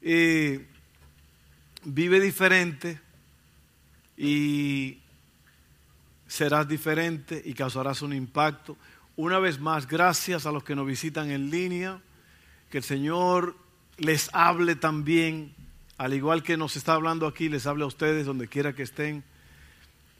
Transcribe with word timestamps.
vive 0.00 0.60
diferente 2.20 3.00
y 4.16 4.98
serás 6.26 6.68
diferente 6.68 7.40
y 7.44 7.54
causarás 7.54 8.02
un 8.02 8.12
impacto. 8.12 8.76
Una 9.16 9.38
vez 9.38 9.58
más, 9.58 9.86
gracias 9.86 10.46
a 10.46 10.52
los 10.52 10.64
que 10.64 10.74
nos 10.74 10.86
visitan 10.86 11.30
en 11.30 11.50
línea, 11.50 12.00
que 12.70 12.78
el 12.78 12.84
Señor 12.84 13.56
les 13.96 14.28
hable 14.34 14.76
también, 14.76 15.54
al 15.96 16.12
igual 16.12 16.42
que 16.42 16.56
nos 16.56 16.76
está 16.76 16.94
hablando 16.94 17.26
aquí, 17.26 17.48
les 17.48 17.66
hable 17.66 17.84
a 17.84 17.86
ustedes 17.86 18.26
donde 18.26 18.48
quiera 18.48 18.74
que 18.74 18.82
estén, 18.82 19.24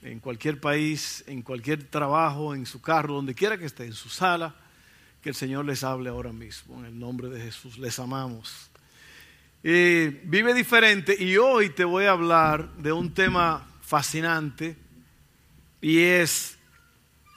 en 0.02 0.20
cualquier 0.20 0.60
país, 0.60 1.24
en 1.26 1.42
cualquier 1.42 1.84
trabajo, 1.84 2.54
en 2.54 2.64
su 2.64 2.80
carro, 2.80 3.14
donde 3.14 3.34
quiera 3.34 3.58
que 3.58 3.66
estén, 3.66 3.88
en 3.88 3.92
su 3.92 4.08
sala, 4.08 4.54
que 5.20 5.30
el 5.30 5.34
Señor 5.34 5.64
les 5.64 5.82
hable 5.82 6.08
ahora 6.08 6.32
mismo, 6.32 6.78
en 6.78 6.86
el 6.86 6.98
nombre 6.98 7.28
de 7.28 7.40
Jesús, 7.40 7.76
les 7.78 7.98
amamos. 7.98 8.70
Vive 9.68 10.54
diferente 10.54 11.16
y 11.18 11.38
hoy 11.38 11.70
te 11.70 11.84
voy 11.84 12.04
a 12.04 12.12
hablar 12.12 12.72
de 12.74 12.92
un 12.92 13.12
tema 13.12 13.66
fascinante 13.82 14.76
y 15.80 15.98
es 16.04 16.56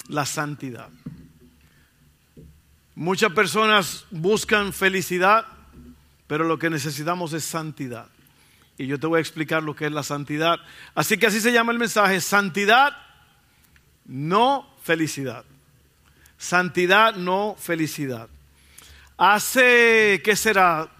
la 0.09 0.27
santidad. 0.27 0.89
Muchas 2.93 3.31
personas 3.31 4.05
buscan 4.11 4.73
felicidad, 4.73 5.43
pero 6.27 6.43
lo 6.43 6.59
que 6.59 6.69
necesitamos 6.69 7.33
es 7.33 7.45
santidad. 7.45 8.05
Y 8.77 8.85
yo 8.85 8.99
te 8.99 9.07
voy 9.07 9.17
a 9.17 9.21
explicar 9.21 9.63
lo 9.63 9.75
que 9.75 9.87
es 9.87 9.91
la 9.91 10.03
santidad. 10.03 10.59
Así 10.93 11.17
que 11.17 11.25
así 11.25 11.41
se 11.41 11.51
llama 11.51 11.71
el 11.71 11.79
mensaje, 11.79 12.21
santidad, 12.21 12.95
no 14.05 14.71
felicidad. 14.83 15.45
Santidad, 16.37 17.15
no 17.15 17.55
felicidad. 17.57 18.29
Hace, 19.17 20.21
¿qué 20.23 20.35
será? 20.35 20.91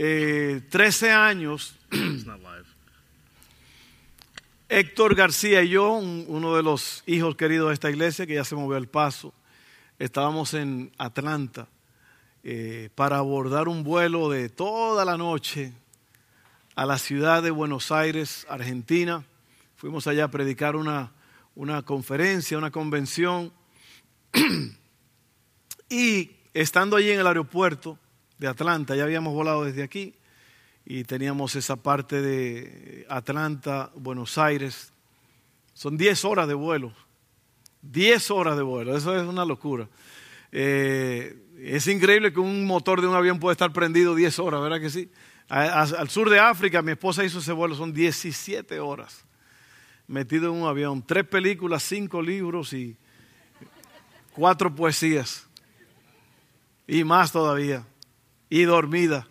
Eh, 0.00 0.60
13 0.70 1.10
años. 1.10 1.74
Héctor 4.68 5.16
García 5.16 5.64
y 5.64 5.70
yo, 5.70 5.94
uno 5.94 6.54
de 6.54 6.62
los 6.62 7.02
hijos 7.04 7.34
queridos 7.34 7.66
de 7.68 7.74
esta 7.74 7.90
iglesia, 7.90 8.24
que 8.24 8.34
ya 8.34 8.44
se 8.44 8.54
movió 8.54 8.76
el 8.76 8.86
paso, 8.86 9.34
estábamos 9.98 10.54
en 10.54 10.92
Atlanta 10.98 11.66
eh, 12.44 12.90
para 12.94 13.16
abordar 13.16 13.66
un 13.66 13.82
vuelo 13.82 14.30
de 14.30 14.48
toda 14.48 15.04
la 15.04 15.16
noche 15.16 15.72
a 16.76 16.86
la 16.86 16.98
ciudad 16.98 17.42
de 17.42 17.50
Buenos 17.50 17.90
Aires, 17.90 18.46
Argentina. 18.48 19.24
Fuimos 19.74 20.06
allá 20.06 20.26
a 20.26 20.30
predicar 20.30 20.76
una, 20.76 21.10
una 21.56 21.82
conferencia, 21.82 22.56
una 22.56 22.70
convención. 22.70 23.52
y 25.90 26.30
estando 26.54 26.94
allí 26.94 27.10
en 27.10 27.18
el 27.18 27.26
aeropuerto 27.26 27.98
de 28.38 28.48
Atlanta, 28.48 28.94
ya 28.94 29.04
habíamos 29.04 29.34
volado 29.34 29.64
desde 29.64 29.82
aquí, 29.82 30.14
y 30.84 31.04
teníamos 31.04 31.56
esa 31.56 31.76
parte 31.76 32.22
de 32.22 33.06
Atlanta, 33.08 33.90
Buenos 33.94 34.38
Aires. 34.38 34.92
Son 35.74 35.96
10 35.96 36.24
horas 36.24 36.48
de 36.48 36.54
vuelo. 36.54 36.92
10 37.82 38.30
horas 38.30 38.56
de 38.56 38.62
vuelo, 38.62 38.96
eso 38.96 39.16
es 39.16 39.26
una 39.26 39.44
locura. 39.44 39.88
Eh, 40.50 41.36
es 41.58 41.86
increíble 41.86 42.32
que 42.32 42.40
un 42.40 42.66
motor 42.66 43.00
de 43.00 43.06
un 43.06 43.14
avión 43.14 43.38
puede 43.38 43.52
estar 43.52 43.72
prendido 43.72 44.14
10 44.14 44.38
horas, 44.38 44.62
¿verdad 44.62 44.80
que 44.80 44.90
sí? 44.90 45.10
al 45.48 46.10
sur 46.10 46.28
de 46.28 46.38
África, 46.38 46.82
mi 46.82 46.92
esposa 46.92 47.24
hizo 47.24 47.38
ese 47.38 47.52
vuelo, 47.52 47.74
son 47.74 47.94
17 47.94 48.80
horas 48.80 49.24
metido 50.08 50.50
en 50.50 50.62
un 50.62 50.66
avión. 50.68 51.02
Tres 51.06 51.24
películas, 51.24 51.84
cinco 51.84 52.20
libros 52.20 52.72
y 52.72 52.96
cuatro 54.32 54.74
poesías. 54.74 55.46
Y 56.88 57.04
más 57.04 57.30
todavía. 57.30 57.84
Y 58.50 58.62
dormida. 58.62 59.26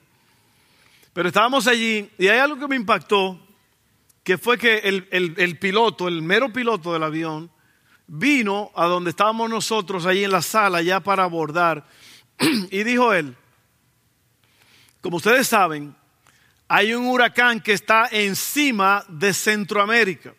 Pero 1.14 1.30
estábamos 1.30 1.66
allí 1.66 2.12
y 2.18 2.28
hay 2.28 2.38
algo 2.38 2.60
que 2.60 2.68
me 2.68 2.76
impactó, 2.76 3.40
que 4.24 4.38
fue 4.38 4.58
que 4.58 4.78
el, 4.80 5.58
piloto, 5.58 6.08
el 6.08 6.22
mero 6.22 6.54
piloto 6.54 6.94
del 6.94 7.02
avión, 7.02 7.50
vino 8.06 8.72
a 8.76 8.86
donde 8.86 9.10
estábamos 9.10 9.50
nosotros, 9.50 10.06
allí 10.06 10.24
en 10.24 10.32
la 10.32 10.42
sala, 10.42 10.82
ya 10.82 11.00
para 11.00 11.24
abordar, 11.24 11.88
y 12.72 12.84
dijo 12.84 13.14
él, 13.14 13.36
como 15.02 15.18
ustedes 15.18 15.48
saben, 15.48 15.96
hay 16.68 16.94
un 16.94 17.08
huracán 17.08 17.62
que 17.62 17.74
está 17.74 18.10
encima 18.12 19.04
de 19.08 19.34
Centroamérica. 19.34 20.34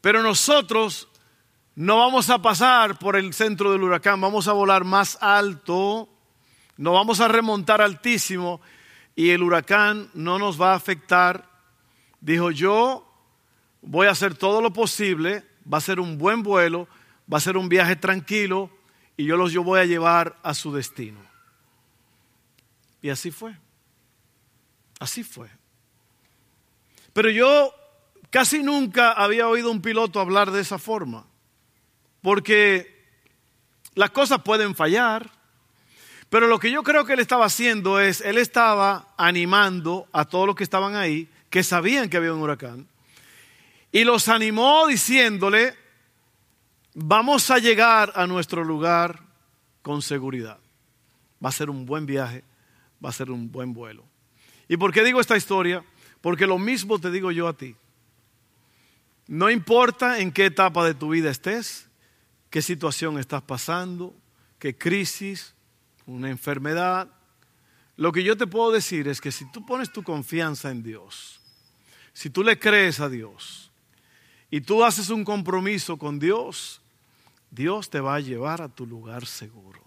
Pero 0.00 0.22
nosotros 0.22 1.08
no 1.74 1.96
vamos 1.96 2.30
a 2.30 2.40
pasar 2.40 2.98
por 2.98 3.16
el 3.16 3.32
centro 3.32 3.72
del 3.72 3.82
huracán, 3.82 4.20
vamos 4.20 4.46
a 4.46 4.52
volar 4.52 4.84
más 4.84 5.18
alto, 5.20 6.08
no 6.76 6.92
vamos 6.92 7.20
a 7.20 7.28
remontar 7.28 7.80
altísimo 7.80 8.60
y 9.14 9.30
el 9.30 9.42
huracán 9.42 10.10
no 10.14 10.38
nos 10.38 10.60
va 10.60 10.72
a 10.72 10.76
afectar. 10.76 11.48
Dijo, 12.20 12.50
yo 12.50 13.06
voy 13.82 14.06
a 14.06 14.12
hacer 14.12 14.34
todo 14.34 14.60
lo 14.60 14.72
posible, 14.72 15.44
va 15.72 15.78
a 15.78 15.82
ser 15.82 16.00
un 16.00 16.18
buen 16.18 16.42
vuelo, 16.42 16.88
va 17.32 17.38
a 17.38 17.42
ser 17.42 17.56
un 17.56 17.68
viaje 17.68 17.96
tranquilo 17.96 18.70
y 19.16 19.24
yo 19.24 19.36
los 19.36 19.52
yo 19.52 19.62
voy 19.62 19.80
a 19.80 19.84
llevar 19.84 20.36
a 20.42 20.54
su 20.54 20.72
destino. 20.72 21.20
Y 23.00 23.10
así 23.10 23.30
fue. 23.30 23.56
Así 24.98 25.22
fue. 25.22 25.48
Pero 27.12 27.30
yo 27.30 27.72
casi 28.30 28.62
nunca 28.62 29.12
había 29.12 29.46
oído 29.46 29.70
un 29.70 29.80
piloto 29.80 30.20
hablar 30.20 30.50
de 30.50 30.60
esa 30.60 30.78
forma, 30.78 31.26
porque 32.22 33.06
las 33.94 34.10
cosas 34.10 34.42
pueden 34.42 34.74
fallar, 34.74 35.30
pero 36.30 36.46
lo 36.46 36.58
que 36.58 36.70
yo 36.70 36.82
creo 36.82 37.04
que 37.04 37.12
él 37.12 37.20
estaba 37.20 37.46
haciendo 37.46 38.00
es, 38.00 38.20
él 38.20 38.38
estaba 38.38 39.14
animando 39.16 40.08
a 40.12 40.24
todos 40.24 40.46
los 40.46 40.56
que 40.56 40.64
estaban 40.64 40.96
ahí, 40.96 41.28
que 41.50 41.62
sabían 41.62 42.08
que 42.08 42.16
había 42.16 42.32
un 42.32 42.42
huracán, 42.42 42.88
y 43.92 44.04
los 44.04 44.28
animó 44.28 44.86
diciéndole, 44.86 45.74
vamos 46.94 47.50
a 47.50 47.58
llegar 47.58 48.12
a 48.16 48.26
nuestro 48.26 48.64
lugar 48.64 49.20
con 49.82 50.02
seguridad. 50.02 50.58
Va 51.44 51.50
a 51.50 51.52
ser 51.52 51.70
un 51.70 51.86
buen 51.86 52.06
viaje, 52.06 52.42
va 53.04 53.10
a 53.10 53.12
ser 53.12 53.30
un 53.30 53.52
buen 53.52 53.72
vuelo. 53.72 54.04
¿Y 54.68 54.76
por 54.76 54.92
qué 54.92 55.04
digo 55.04 55.20
esta 55.20 55.36
historia? 55.36 55.84
Porque 56.20 56.46
lo 56.46 56.58
mismo 56.58 56.98
te 56.98 57.10
digo 57.10 57.30
yo 57.30 57.46
a 57.46 57.52
ti. 57.52 57.76
No 59.26 59.50
importa 59.50 60.18
en 60.18 60.32
qué 60.32 60.46
etapa 60.46 60.84
de 60.84 60.94
tu 60.94 61.10
vida 61.10 61.30
estés, 61.30 61.88
qué 62.50 62.62
situación 62.62 63.18
estás 63.18 63.42
pasando, 63.42 64.14
qué 64.58 64.76
crisis, 64.76 65.54
una 66.06 66.30
enfermedad. 66.30 67.08
Lo 67.96 68.12
que 68.12 68.22
yo 68.22 68.36
te 68.36 68.46
puedo 68.46 68.72
decir 68.72 69.08
es 69.08 69.20
que 69.20 69.32
si 69.32 69.50
tú 69.52 69.64
pones 69.64 69.92
tu 69.92 70.02
confianza 70.02 70.70
en 70.70 70.82
Dios, 70.82 71.40
si 72.12 72.30
tú 72.30 72.42
le 72.42 72.58
crees 72.58 73.00
a 73.00 73.08
Dios 73.08 73.70
y 74.50 74.60
tú 74.60 74.84
haces 74.84 75.10
un 75.10 75.24
compromiso 75.24 75.96
con 75.96 76.18
Dios, 76.18 76.80
Dios 77.50 77.90
te 77.90 78.00
va 78.00 78.16
a 78.16 78.20
llevar 78.20 78.62
a 78.62 78.68
tu 78.68 78.86
lugar 78.86 79.26
seguro, 79.26 79.82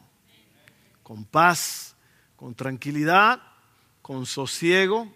con 1.03 1.25
paz, 1.25 1.95
con 2.35 2.55
tranquilidad, 2.55 3.41
con 4.01 4.25
sosiego, 4.25 5.11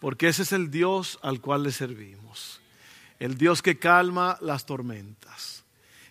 porque 0.00 0.28
ese 0.28 0.42
es 0.42 0.52
el 0.52 0.70
Dios 0.70 1.18
al 1.22 1.40
cual 1.40 1.62
le 1.62 1.72
servimos. 1.72 2.60
El 3.18 3.36
Dios 3.36 3.62
que 3.62 3.78
calma 3.78 4.38
las 4.40 4.64
tormentas. 4.64 5.64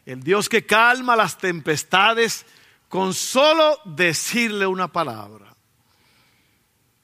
El 0.05 0.23
Dios 0.23 0.49
que 0.49 0.65
calma 0.65 1.15
las 1.15 1.37
tempestades 1.37 2.45
con 2.89 3.13
solo 3.13 3.79
decirle 3.85 4.65
una 4.67 4.91
palabra. 4.91 5.55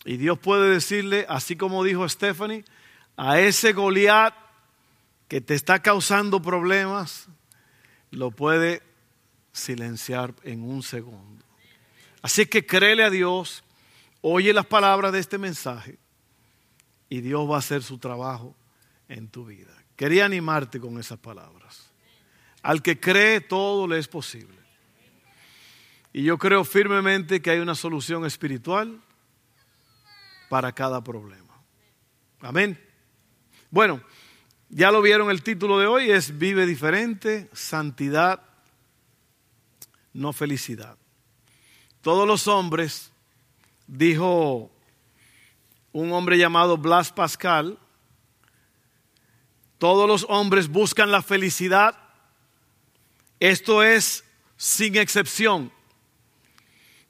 Y 0.05 0.17
Dios 0.17 0.39
puede 0.39 0.69
decirle, 0.69 1.25
así 1.29 1.55
como 1.55 1.83
dijo 1.83 2.07
Stephanie, 2.07 2.65
a 3.15 3.39
ese 3.39 3.73
Goliat 3.73 4.33
que 5.27 5.41
te 5.41 5.53
está 5.55 5.81
causando 5.81 6.41
problemas, 6.41 7.27
lo 8.11 8.31
puede 8.31 8.81
silenciar 9.51 10.33
en 10.43 10.63
un 10.63 10.83
segundo. 10.83 11.43
Así 12.21 12.45
que 12.45 12.65
créele 12.65 13.03
a 13.03 13.09
Dios, 13.09 13.63
oye 14.21 14.53
las 14.53 14.65
palabras 14.65 15.11
de 15.11 15.19
este 15.19 15.37
mensaje 15.37 15.97
y 17.09 17.21
Dios 17.21 17.49
va 17.49 17.57
a 17.57 17.59
hacer 17.59 17.83
su 17.83 17.97
trabajo 17.97 18.55
en 19.07 19.27
tu 19.27 19.45
vida. 19.45 19.71
Quería 19.95 20.25
animarte 20.25 20.79
con 20.79 20.99
esas 20.99 21.19
palabras. 21.19 21.91
Al 22.61 22.81
que 22.81 22.99
cree 22.99 23.41
todo 23.41 23.87
le 23.87 23.99
es 23.99 24.07
posible. 24.07 24.62
Y 26.13 26.23
yo 26.23 26.37
creo 26.37 26.63
firmemente 26.63 27.41
que 27.41 27.49
hay 27.49 27.59
una 27.59 27.73
solución 27.73 28.23
espiritual 28.23 29.01
para 30.47 30.71
cada 30.71 31.03
problema. 31.03 31.59
Amén. 32.39 32.79
Bueno, 33.71 33.99
ya 34.69 34.91
lo 34.91 35.01
vieron 35.01 35.31
el 35.31 35.41
título 35.41 35.79
de 35.79 35.87
hoy, 35.87 36.11
es 36.11 36.37
Vive 36.37 36.67
diferente, 36.67 37.49
santidad, 37.51 38.43
no 40.13 40.33
felicidad. 40.33 40.97
Todos 42.01 42.27
los 42.27 42.47
hombres, 42.47 43.11
dijo 43.87 44.71
un 45.93 46.11
hombre 46.11 46.37
llamado 46.37 46.77
Blas 46.77 47.11
Pascal, 47.11 47.79
todos 49.79 50.07
los 50.07 50.25
hombres 50.29 50.67
buscan 50.67 51.11
la 51.11 51.23
felicidad. 51.23 51.97
Esto 53.39 53.81
es 53.81 54.23
sin 54.55 54.95
excepción. 54.95 55.71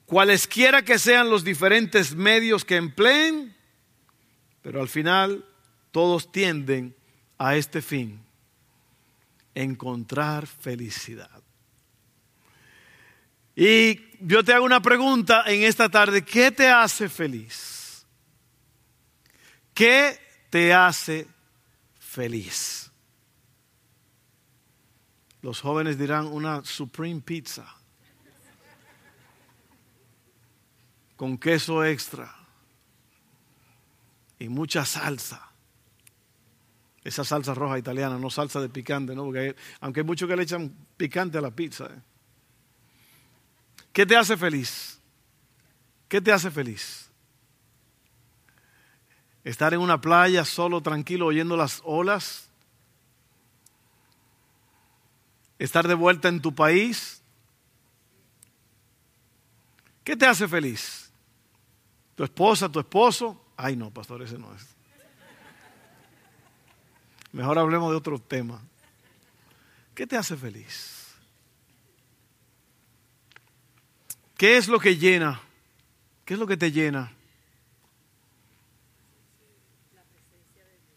Cualesquiera 0.06 0.82
que 0.82 0.98
sean 0.98 1.30
los 1.30 1.44
diferentes 1.44 2.14
medios 2.14 2.64
que 2.64 2.76
empleen, 2.76 3.54
pero 4.62 4.80
al 4.80 4.88
final 4.88 5.44
todos 5.90 6.30
tienden 6.30 6.94
a 7.38 7.56
este 7.56 7.82
fin, 7.82 8.20
encontrar 9.54 10.46
felicidad. 10.46 11.42
Y 13.56 14.00
yo 14.20 14.42
te 14.42 14.52
hago 14.52 14.64
una 14.64 14.82
pregunta 14.82 15.44
en 15.46 15.62
esta 15.62 15.88
tarde, 15.88 16.24
¿qué 16.24 16.50
te 16.50 16.68
hace 16.68 17.08
feliz? 17.08 18.04
¿Qué 19.72 20.18
te 20.50 20.72
hace 20.72 21.28
feliz? 21.98 22.90
Los 25.42 25.60
jóvenes 25.60 25.98
dirán 25.98 26.26
una 26.26 26.64
Supreme 26.64 27.20
Pizza 27.20 27.83
con 31.24 31.38
queso 31.38 31.82
extra 31.82 32.36
y 34.38 34.46
mucha 34.50 34.84
salsa. 34.84 35.48
Esa 37.02 37.24
salsa 37.24 37.54
roja 37.54 37.78
italiana, 37.78 38.18
no 38.18 38.28
salsa 38.28 38.60
de 38.60 38.68
picante, 38.68 39.14
¿no? 39.14 39.24
Porque 39.24 39.56
aunque 39.80 40.00
hay 40.00 40.04
muchos 40.06 40.28
que 40.28 40.36
le 40.36 40.42
echan 40.42 40.70
picante 40.98 41.38
a 41.38 41.40
la 41.40 41.50
pizza. 41.50 41.86
¿eh? 41.86 41.98
¿Qué 43.90 44.04
te 44.04 44.18
hace 44.18 44.36
feliz? 44.36 44.98
¿Qué 46.08 46.20
te 46.20 46.30
hace 46.30 46.50
feliz? 46.50 47.08
Estar 49.44 49.72
en 49.72 49.80
una 49.80 50.02
playa 50.02 50.44
solo, 50.44 50.82
tranquilo, 50.82 51.24
oyendo 51.24 51.56
las 51.56 51.80
olas 51.84 52.50
estar 55.58 55.88
de 55.88 55.94
vuelta 55.94 56.28
en 56.28 56.42
tu 56.42 56.54
país. 56.54 57.22
¿Qué 60.04 60.16
te 60.16 60.26
hace 60.26 60.46
feliz? 60.46 61.03
¿Tu 62.14 62.24
esposa, 62.24 62.68
tu 62.68 62.80
esposo? 62.80 63.44
Ay, 63.56 63.76
no, 63.76 63.90
pastor, 63.90 64.22
ese 64.22 64.38
no 64.38 64.54
es. 64.54 64.66
Mejor 67.32 67.58
hablemos 67.58 67.90
de 67.90 67.96
otro 67.96 68.18
tema. 68.18 68.62
¿Qué 69.94 70.06
te 70.06 70.16
hace 70.16 70.36
feliz? 70.36 71.14
¿Qué 74.36 74.56
es 74.56 74.68
lo 74.68 74.78
que 74.78 74.96
llena? 74.96 75.40
¿Qué 76.24 76.34
es 76.34 76.40
lo 76.40 76.46
que 76.46 76.56
te 76.56 76.70
llena? 76.70 77.12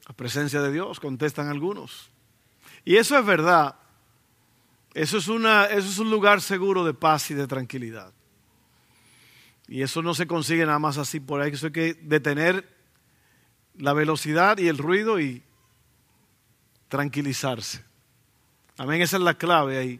La 0.07 0.13
presencia 0.13 0.61
de 0.61 0.71
Dios, 0.71 0.99
contestan 0.99 1.49
algunos. 1.49 2.09
Y 2.85 2.97
eso 2.97 3.17
es 3.17 3.25
verdad. 3.25 3.75
Eso 4.93 5.17
es, 5.17 5.27
una, 5.27 5.65
eso 5.65 5.87
es 5.89 5.99
un 5.99 6.09
lugar 6.09 6.41
seguro 6.41 6.85
de 6.85 6.93
paz 6.93 7.29
y 7.29 7.33
de 7.33 7.45
tranquilidad. 7.45 8.13
Y 9.67 9.81
eso 9.81 10.01
no 10.01 10.13
se 10.13 10.27
consigue 10.27 10.65
nada 10.65 10.79
más 10.79 10.97
así 10.97 11.19
por 11.19 11.41
ahí. 11.41 11.51
Eso 11.51 11.67
hay 11.67 11.71
que 11.73 11.93
detener 12.01 12.67
la 13.77 13.93
velocidad 13.93 14.57
y 14.57 14.67
el 14.67 14.77
ruido 14.77 15.19
y 15.19 15.43
tranquilizarse. 16.87 17.83
Amén, 18.77 19.01
esa 19.01 19.17
es 19.17 19.23
la 19.23 19.33
clave 19.33 19.77
ahí. 19.77 19.99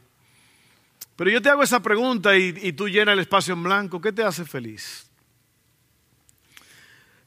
Pero 1.15 1.31
yo 1.31 1.41
te 1.41 1.49
hago 1.49 1.63
esa 1.63 1.81
pregunta 1.81 2.37
y, 2.37 2.55
y 2.61 2.73
tú 2.73 2.87
llenas 2.87 3.13
el 3.13 3.19
espacio 3.19 3.53
en 3.53 3.63
blanco. 3.63 3.99
¿Qué 3.99 4.11
te 4.11 4.23
hace 4.23 4.45
feliz? 4.45 5.09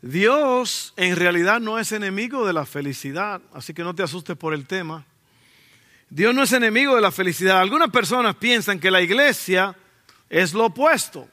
Dios 0.01 0.95
en 0.97 1.17
realidad 1.17 1.61
no 1.61 1.79
es 1.79 1.93
enemigo 1.93 2.47
de 2.47 2.55
la 2.55 2.65
felicidad, 2.65 3.43
así 3.53 3.75
que 3.75 3.85
no 3.85 3.95
te 3.95 4.03
asustes 4.03 4.37
por 4.37 4.55
el 4.55 4.67
tema. 4.67 5.05
Dios 6.09 6.35
no 6.35 6.43
es 6.43 6.53
enemigo 6.53 6.95
de 6.95 7.03
la 7.03 7.13
felicidad. 7.13 7.61
Algunas 7.61 7.91
personas 7.91 8.35
piensan 8.37 8.81
que 8.81 8.91
la 8.91 9.03
iglesia 9.03 9.77
es 10.29 10.55
lo 10.55 10.67
opuesto. 10.67 11.29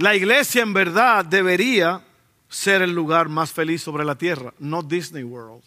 La 0.00 0.14
iglesia 0.14 0.62
en 0.62 0.72
verdad 0.72 1.26
debería 1.26 2.02
ser 2.48 2.80
el 2.80 2.90
lugar 2.90 3.28
más 3.28 3.52
feliz 3.52 3.82
sobre 3.82 4.02
la 4.02 4.14
tierra, 4.14 4.54
no 4.58 4.82
Disney 4.82 5.22
World. 5.22 5.62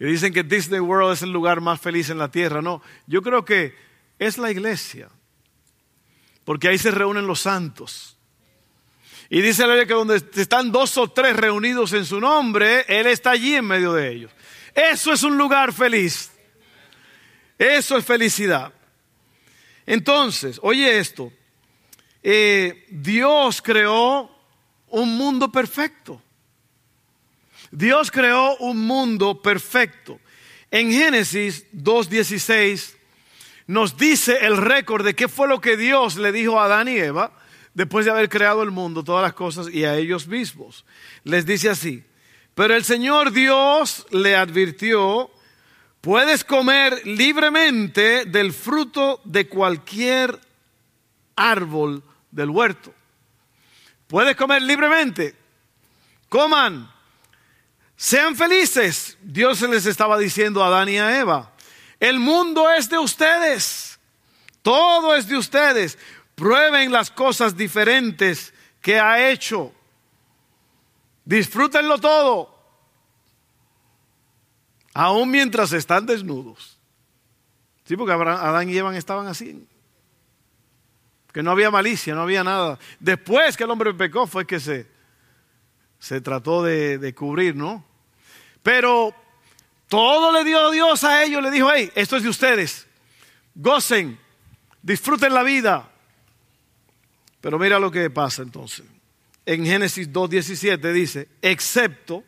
Y 0.00 0.06
dicen 0.06 0.32
que 0.32 0.42
Disney 0.42 0.80
World 0.80 1.12
es 1.12 1.20
el 1.20 1.32
lugar 1.32 1.60
más 1.60 1.78
feliz 1.78 2.08
en 2.08 2.16
la 2.16 2.30
tierra. 2.30 2.62
No, 2.62 2.80
yo 3.06 3.20
creo 3.20 3.44
que 3.44 3.74
es 4.18 4.38
la 4.38 4.50
iglesia, 4.50 5.10
porque 6.46 6.68
ahí 6.68 6.78
se 6.78 6.90
reúnen 6.90 7.26
los 7.26 7.40
santos. 7.40 8.16
Y 9.28 9.42
dice 9.42 9.60
la 9.66 9.74
Biblia 9.74 9.86
que 9.86 9.92
donde 9.92 10.16
están 10.40 10.72
dos 10.72 10.96
o 10.96 11.08
tres 11.08 11.36
reunidos 11.36 11.92
en 11.92 12.06
su 12.06 12.18
nombre, 12.20 12.86
Él 12.88 13.06
está 13.06 13.32
allí 13.32 13.54
en 13.54 13.66
medio 13.66 13.92
de 13.92 14.10
ellos. 14.10 14.32
Eso 14.74 15.12
es 15.12 15.22
un 15.22 15.36
lugar 15.36 15.74
feliz. 15.74 16.32
Eso 17.58 17.98
es 17.98 18.04
felicidad. 18.06 18.72
Entonces, 19.84 20.58
oye 20.62 20.98
esto. 20.98 21.30
Eh, 22.28 22.84
Dios 22.90 23.62
creó 23.62 24.28
un 24.88 25.16
mundo 25.16 25.52
perfecto. 25.52 26.20
Dios 27.70 28.10
creó 28.10 28.56
un 28.56 28.84
mundo 28.84 29.40
perfecto. 29.40 30.18
En 30.72 30.90
Génesis 30.90 31.66
2.16 31.72 32.96
nos 33.68 33.96
dice 33.96 34.44
el 34.44 34.56
récord 34.56 35.04
de 35.04 35.14
qué 35.14 35.28
fue 35.28 35.46
lo 35.46 35.60
que 35.60 35.76
Dios 35.76 36.16
le 36.16 36.32
dijo 36.32 36.58
a 36.58 36.64
Adán 36.64 36.88
y 36.88 36.96
Eva 36.96 37.30
después 37.74 38.04
de 38.04 38.10
haber 38.10 38.28
creado 38.28 38.64
el 38.64 38.72
mundo, 38.72 39.04
todas 39.04 39.22
las 39.22 39.34
cosas 39.34 39.68
y 39.72 39.84
a 39.84 39.94
ellos 39.94 40.26
mismos. 40.26 40.84
Les 41.22 41.46
dice 41.46 41.68
así, 41.68 42.02
pero 42.56 42.74
el 42.74 42.82
Señor 42.82 43.30
Dios 43.30 44.04
le 44.10 44.34
advirtió, 44.34 45.30
puedes 46.00 46.42
comer 46.42 47.06
libremente 47.06 48.24
del 48.24 48.52
fruto 48.52 49.20
de 49.22 49.46
cualquier 49.46 50.40
árbol 51.36 52.02
del 52.36 52.50
huerto. 52.50 52.92
Puedes 54.06 54.36
comer 54.36 54.62
libremente. 54.62 55.34
Coman. 56.28 56.88
Sean 57.96 58.36
felices. 58.36 59.16
Dios 59.22 59.62
les 59.62 59.86
estaba 59.86 60.18
diciendo 60.18 60.62
a 60.62 60.66
Adán 60.66 60.90
y 60.90 60.98
a 60.98 61.18
Eva. 61.18 61.50
El 61.98 62.20
mundo 62.20 62.70
es 62.70 62.90
de 62.90 62.98
ustedes. 62.98 63.98
Todo 64.60 65.16
es 65.16 65.26
de 65.26 65.38
ustedes. 65.38 65.98
Prueben 66.34 66.92
las 66.92 67.10
cosas 67.10 67.56
diferentes 67.56 68.52
que 68.82 69.00
ha 69.00 69.30
hecho. 69.30 69.72
Disfrútenlo 71.24 71.98
todo. 71.98 72.54
Aún 74.92 75.30
mientras 75.30 75.72
están 75.72 76.04
desnudos. 76.04 76.78
Sí, 77.84 77.96
porque 77.96 78.12
Adán 78.12 78.68
y 78.68 78.76
Eva 78.76 78.96
estaban 78.96 79.26
así. 79.26 79.66
Que 81.36 81.42
no 81.42 81.50
había 81.50 81.70
malicia, 81.70 82.14
no 82.14 82.22
había 82.22 82.42
nada. 82.42 82.78
Después 82.98 83.58
que 83.58 83.64
el 83.64 83.70
hombre 83.70 83.92
pecó 83.92 84.26
fue 84.26 84.46
que 84.46 84.58
se, 84.58 84.86
se 85.98 86.22
trató 86.22 86.62
de, 86.62 86.96
de 86.96 87.14
cubrir, 87.14 87.54
¿no? 87.54 87.84
Pero 88.62 89.14
todo 89.86 90.32
le 90.32 90.44
dio 90.44 90.70
Dios 90.70 91.04
a 91.04 91.22
ellos, 91.24 91.42
le 91.42 91.50
dijo, 91.50 91.68
hey, 91.70 91.92
esto 91.94 92.16
es 92.16 92.22
de 92.22 92.30
ustedes. 92.30 92.86
Gocen, 93.54 94.18
disfruten 94.80 95.34
la 95.34 95.42
vida. 95.42 95.90
Pero 97.42 97.58
mira 97.58 97.78
lo 97.78 97.90
que 97.90 98.08
pasa 98.08 98.40
entonces 98.40 98.86
en 99.46 99.64
Génesis 99.64 100.12
2.17 100.12 100.92
dice, 100.92 101.28
excepto, 101.40 102.24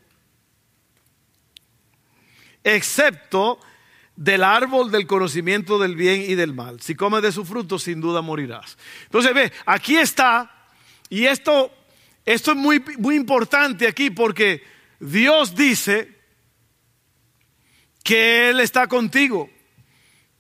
excepto 2.63 3.59
del 4.19 4.43
árbol 4.43 4.91
del 4.91 5.07
conocimiento 5.07 5.79
del 5.79 5.95
bien 5.95 6.23
y 6.23 6.35
del 6.35 6.53
mal. 6.53 6.81
Si 6.81 6.97
comes 6.97 7.23
de 7.23 7.31
su 7.31 7.45
fruto, 7.45 7.79
sin 7.79 8.01
duda 8.01 8.21
morirás. 8.21 8.77
Entonces, 9.05 9.33
ve, 9.33 9.53
aquí 9.65 9.97
está, 9.97 10.67
y 11.09 11.27
esto, 11.27 11.73
esto 12.27 12.51
es 12.51 12.57
muy, 12.57 12.83
muy 12.99 13.15
importante 13.15 13.87
aquí 13.87 14.11
porque 14.11 14.65
Dios 14.99 15.55
dice 15.55 16.19
que 18.03 18.51
Él 18.51 18.59
está 18.59 18.89
contigo, 18.89 19.49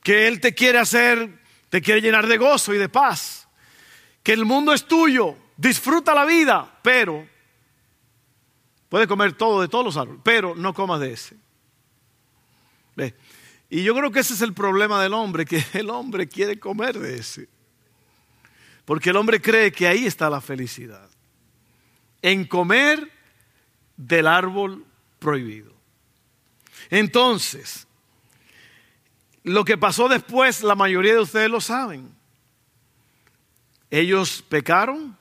que 0.03 0.27
Él 0.27 0.41
te 0.41 0.57
quiere 0.57 0.79
hacer, 0.79 1.41
te 1.69 1.81
quiere 1.81 2.01
llenar 2.01 2.27
de 2.27 2.37
gozo 2.37 2.75
y 2.75 2.79
de 2.79 2.89
paz, 2.89 3.47
que 4.25 4.33
el 4.33 4.45
mundo 4.45 4.73
es 4.73 4.89
tuyo, 4.89 5.37
disfruta 5.57 6.17
la 6.17 6.25
vida, 6.25 6.81
pero 6.83 7.29
puede 8.89 9.07
comer 9.07 9.35
todo 9.35 9.61
de 9.61 9.69
todos 9.69 9.85
los 9.85 9.97
árboles, 9.97 10.21
pero 10.25 10.57
no 10.57 10.75
comas 10.75 10.99
de 10.99 11.13
ese. 11.13 11.37
¿Ve? 12.97 13.15
Y 13.71 13.83
yo 13.83 13.95
creo 13.95 14.11
que 14.11 14.21
ese 14.21 14.35
es 14.35 14.41
el 14.41 14.55
problema 14.55 15.03
del 15.03 15.13
hombre, 15.13 15.45
que 15.45 15.63
el 15.75 15.91
hombre 15.91 16.29
quiere 16.29 16.59
comer 16.59 16.99
de 16.99 17.19
ese. 17.19 17.49
Porque 18.85 19.11
el 19.11 19.17
hombre 19.17 19.41
cree 19.41 19.71
que 19.71 19.87
ahí 19.87 20.07
está 20.07 20.31
la 20.31 20.41
felicidad. 20.41 21.09
En 22.23 22.47
comer 22.47 23.13
del 23.97 24.27
árbol 24.27 24.87
prohibido. 25.19 25.73
Entonces, 26.89 27.87
lo 29.43 29.65
que 29.65 29.77
pasó 29.77 30.09
después, 30.09 30.63
la 30.63 30.75
mayoría 30.75 31.15
de 31.15 31.21
ustedes 31.21 31.51
lo 31.51 31.61
saben. 31.61 32.11
Ellos 33.91 34.43
pecaron, 34.49 35.17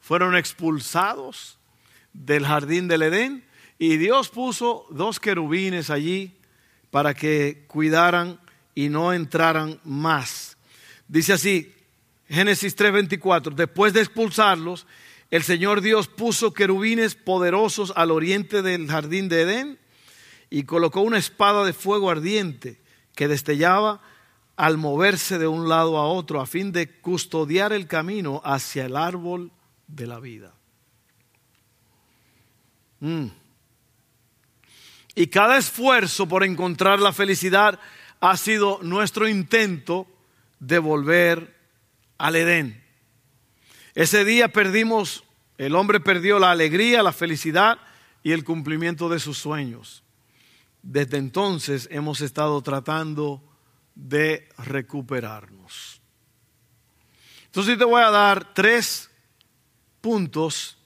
fueron 0.00 0.36
expulsados 0.36 1.58
del 2.12 2.46
jardín 2.46 2.88
del 2.88 3.02
Edén 3.02 3.44
y 3.78 3.96
Dios 3.96 4.28
puso 4.28 4.86
dos 4.90 5.20
querubines 5.20 5.90
allí 5.90 6.39
para 6.90 7.14
que 7.14 7.64
cuidaran 7.68 8.40
y 8.74 8.88
no 8.88 9.12
entraran 9.12 9.80
más. 9.84 10.56
Dice 11.08 11.32
así, 11.32 11.74
Génesis 12.28 12.76
3:24, 12.76 13.54
después 13.54 13.92
de 13.92 14.00
expulsarlos, 14.00 14.86
el 15.30 15.42
Señor 15.42 15.80
Dios 15.80 16.08
puso 16.08 16.52
querubines 16.52 17.14
poderosos 17.14 17.92
al 17.96 18.10
oriente 18.10 18.62
del 18.62 18.88
jardín 18.88 19.28
de 19.28 19.42
Edén 19.42 19.78
y 20.50 20.64
colocó 20.64 21.00
una 21.02 21.18
espada 21.18 21.64
de 21.64 21.72
fuego 21.72 22.10
ardiente 22.10 22.80
que 23.14 23.28
destellaba 23.28 24.00
al 24.56 24.76
moverse 24.76 25.38
de 25.38 25.46
un 25.46 25.68
lado 25.68 25.96
a 25.96 26.06
otro 26.06 26.40
a 26.40 26.46
fin 26.46 26.72
de 26.72 27.00
custodiar 27.00 27.72
el 27.72 27.86
camino 27.86 28.42
hacia 28.44 28.84
el 28.86 28.96
árbol 28.96 29.52
de 29.86 30.06
la 30.06 30.20
vida. 30.20 30.52
Mm. 33.00 33.26
Y 35.14 35.26
cada 35.26 35.58
esfuerzo 35.58 36.28
por 36.28 36.44
encontrar 36.44 37.00
la 37.00 37.12
felicidad 37.12 37.80
ha 38.20 38.36
sido 38.36 38.78
nuestro 38.82 39.28
intento 39.28 40.06
de 40.60 40.78
volver 40.78 41.56
al 42.18 42.36
Edén. 42.36 42.84
Ese 43.94 44.24
día 44.24 44.48
perdimos, 44.48 45.24
el 45.58 45.74
hombre 45.74 46.00
perdió 46.00 46.38
la 46.38 46.50
alegría, 46.50 47.02
la 47.02 47.12
felicidad 47.12 47.78
y 48.22 48.32
el 48.32 48.44
cumplimiento 48.44 49.08
de 49.08 49.18
sus 49.18 49.38
sueños. 49.38 50.02
Desde 50.82 51.18
entonces 51.18 51.88
hemos 51.90 52.20
estado 52.20 52.60
tratando 52.62 53.42
de 53.94 54.48
recuperarnos. 54.58 56.00
Entonces 57.46 57.76
te 57.76 57.84
voy 57.84 58.02
a 58.02 58.10
dar 58.10 58.54
tres 58.54 59.10
puntos 60.00 60.78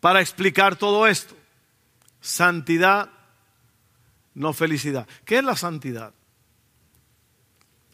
para 0.00 0.20
explicar 0.20 0.76
todo 0.76 1.06
esto. 1.06 1.36
Santidad, 2.24 3.10
no 4.32 4.54
felicidad. 4.54 5.06
¿Qué 5.26 5.36
es 5.36 5.44
la 5.44 5.56
santidad? 5.56 6.14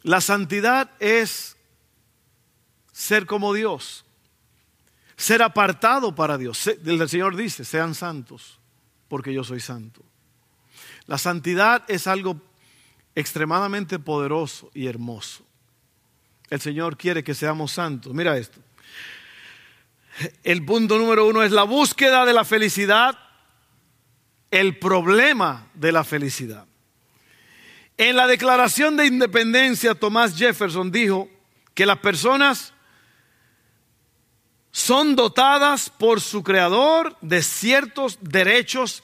La 0.05 0.21
santidad 0.21 0.93
es 1.01 1.57
ser 2.93 3.27
como 3.27 3.53
Dios, 3.53 4.05
ser 5.17 5.43
apartado 5.43 6.15
para 6.15 6.39
Dios. 6.39 6.65
El 6.69 7.09
Señor 7.09 7.35
dice, 7.35 7.65
sean 7.65 7.97
santos, 7.97 8.61
porque 9.09 9.35
yo 9.35 9.43
soy 9.43 9.59
santo. 9.59 10.05
La 11.07 11.19
santidad 11.19 11.83
es 11.89 12.07
algo 12.07 12.41
extremadamente 13.17 13.99
poderoso 13.99 14.71
y 14.75 14.87
hermoso. 14.87 15.45
El 16.51 16.61
Señor 16.61 16.97
quiere 16.97 17.25
que 17.25 17.35
seamos 17.35 17.73
santos. 17.73 18.15
Mira 18.15 18.39
esto. 18.39 18.61
El 20.45 20.65
punto 20.65 20.99
número 20.99 21.27
uno 21.27 21.43
es 21.43 21.51
la 21.51 21.65
búsqueda 21.65 22.25
de 22.25 22.33
la 22.33 22.45
felicidad, 22.45 23.19
el 24.51 24.79
problema 24.79 25.67
de 25.75 25.93
la 25.93 26.05
felicidad. 26.05 26.67
En 27.97 28.17
la 28.17 28.27
Declaración 28.27 28.97
de 28.97 29.07
Independencia, 29.07 29.95
Thomas 29.95 30.37
Jefferson 30.37 30.91
dijo 30.91 31.29
que 31.75 31.87
las 31.87 31.99
personas 31.99 32.73
son 34.73 35.15
dotadas 35.17 35.91
por 35.91 36.21
su 36.21 36.43
creador 36.43 37.17
de 37.21 37.43
ciertos 37.43 38.19
derechos 38.21 39.03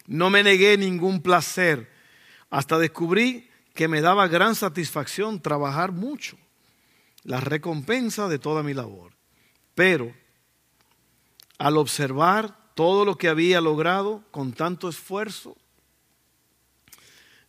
No 0.07 0.29
me 0.29 0.43
negué 0.43 0.77
ningún 0.77 1.21
placer 1.21 1.89
hasta 2.49 2.77
descubrí 2.77 3.49
que 3.73 3.87
me 3.87 4.01
daba 4.01 4.27
gran 4.27 4.55
satisfacción 4.55 5.41
trabajar 5.41 5.93
mucho, 5.93 6.35
la 7.23 7.39
recompensa 7.39 8.27
de 8.27 8.39
toda 8.39 8.61
mi 8.61 8.73
labor. 8.73 9.13
Pero 9.73 10.13
al 11.59 11.77
observar 11.77 12.73
todo 12.75 13.05
lo 13.05 13.17
que 13.17 13.29
había 13.29 13.61
logrado 13.61 14.25
con 14.31 14.51
tanto 14.51 14.89
esfuerzo, 14.89 15.55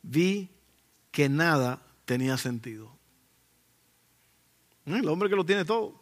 vi 0.03 0.52
que 1.13 1.29
nada 1.29 1.81
tenía 2.05 2.37
sentido. 2.37 2.91
¿Eh? 4.87 4.97
El 4.97 5.09
hombre 5.09 5.29
que 5.29 5.37
lo 5.37 5.47
tiene 5.47 5.65
todo. 5.65 6.01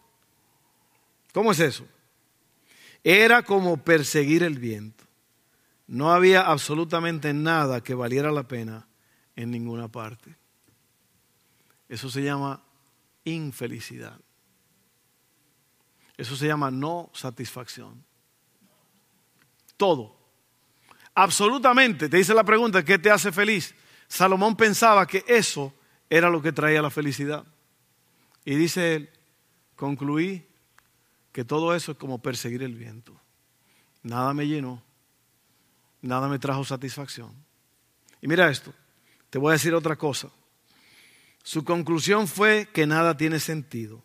¿Cómo 1.34 1.52
es 1.52 1.60
eso? 1.60 1.86
Era 3.04 3.42
como 3.42 3.76
perseguir 3.76 4.42
el 4.42 4.58
viento. 4.58 5.04
No 5.86 6.12
había 6.12 6.42
absolutamente 6.42 7.34
nada 7.34 7.82
que 7.82 7.94
valiera 7.94 8.30
la 8.30 8.44
pena 8.44 8.86
en 9.36 9.50
ninguna 9.50 9.88
parte. 9.88 10.36
Eso 11.88 12.08
se 12.08 12.22
llama 12.22 12.62
infelicidad. 13.24 14.18
Eso 16.16 16.36
se 16.36 16.46
llama 16.46 16.70
no 16.70 17.10
satisfacción. 17.12 18.04
Todo. 19.76 20.16
Absolutamente. 21.14 22.08
Te 22.08 22.18
dice 22.18 22.34
la 22.34 22.44
pregunta, 22.44 22.84
¿qué 22.84 22.98
te 22.98 23.10
hace 23.10 23.32
feliz? 23.32 23.74
Salomón 24.10 24.56
pensaba 24.56 25.06
que 25.06 25.24
eso 25.28 25.72
era 26.10 26.28
lo 26.28 26.42
que 26.42 26.50
traía 26.50 26.82
la 26.82 26.90
felicidad. 26.90 27.44
Y 28.44 28.56
dice 28.56 28.96
él, 28.96 29.10
concluí 29.76 30.44
que 31.30 31.44
todo 31.44 31.76
eso 31.76 31.92
es 31.92 31.98
como 31.98 32.20
perseguir 32.20 32.64
el 32.64 32.74
viento. 32.74 33.18
Nada 34.02 34.34
me 34.34 34.48
llenó, 34.48 34.82
nada 36.02 36.26
me 36.26 36.40
trajo 36.40 36.64
satisfacción. 36.64 37.32
Y 38.20 38.26
mira 38.26 38.50
esto, 38.50 38.74
te 39.30 39.38
voy 39.38 39.50
a 39.50 39.52
decir 39.52 39.74
otra 39.74 39.94
cosa. 39.94 40.28
Su 41.44 41.64
conclusión 41.64 42.26
fue 42.26 42.68
que 42.72 42.88
nada 42.88 43.16
tiene 43.16 43.38
sentido. 43.38 44.02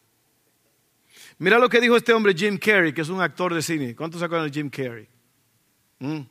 Mira 1.40 1.58
lo 1.58 1.68
que 1.68 1.82
dijo 1.82 1.98
este 1.98 2.14
hombre 2.14 2.36
Jim 2.36 2.60
Carrey, 2.60 2.94
que 2.94 3.02
es 3.02 3.10
un 3.10 3.22
actor 3.22 3.56
de 3.56 3.64
cine. 3.64 3.96
¿Cuántos 3.96 4.20
se 4.20 4.26
acuerdan 4.26 4.52
de 4.52 4.54
Jim 4.54 4.70
Carrey? 4.70 5.08
Mm. 5.98 6.22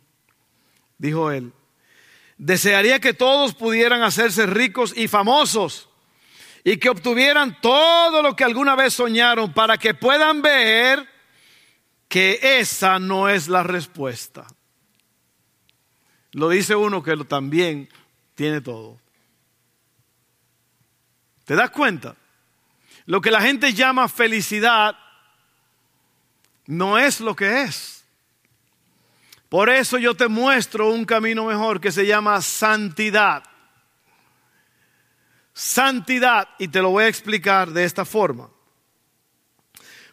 Dijo 0.96 1.32
él, 1.32 1.52
desearía 2.38 3.00
que 3.00 3.14
todos 3.14 3.54
pudieran 3.54 4.02
hacerse 4.02 4.46
ricos 4.46 4.92
y 4.96 5.08
famosos 5.08 5.88
y 6.64 6.78
que 6.78 6.88
obtuvieran 6.88 7.60
todo 7.60 8.22
lo 8.22 8.34
que 8.34 8.44
alguna 8.44 8.74
vez 8.74 8.94
soñaron 8.94 9.52
para 9.52 9.76
que 9.76 9.94
puedan 9.94 10.42
ver 10.42 11.06
que 12.08 12.38
esa 12.58 12.98
no 12.98 13.28
es 13.28 13.48
la 13.48 13.62
respuesta. 13.62 14.46
Lo 16.32 16.48
dice 16.48 16.74
uno 16.74 17.02
que 17.02 17.16
también 17.24 17.88
tiene 18.34 18.60
todo. 18.60 18.98
¿Te 21.44 21.54
das 21.54 21.70
cuenta? 21.70 22.16
Lo 23.06 23.20
que 23.20 23.30
la 23.30 23.42
gente 23.42 23.74
llama 23.74 24.08
felicidad 24.08 24.96
no 26.66 26.98
es 26.98 27.20
lo 27.20 27.36
que 27.36 27.62
es. 27.62 27.93
Por 29.54 29.70
eso 29.70 29.98
yo 29.98 30.16
te 30.16 30.26
muestro 30.26 30.90
un 30.90 31.04
camino 31.04 31.44
mejor 31.44 31.80
que 31.80 31.92
se 31.92 32.04
llama 32.04 32.42
santidad. 32.42 33.44
Santidad, 35.52 36.48
y 36.58 36.66
te 36.66 36.82
lo 36.82 36.90
voy 36.90 37.04
a 37.04 37.06
explicar 37.06 37.70
de 37.70 37.84
esta 37.84 38.04
forma. 38.04 38.50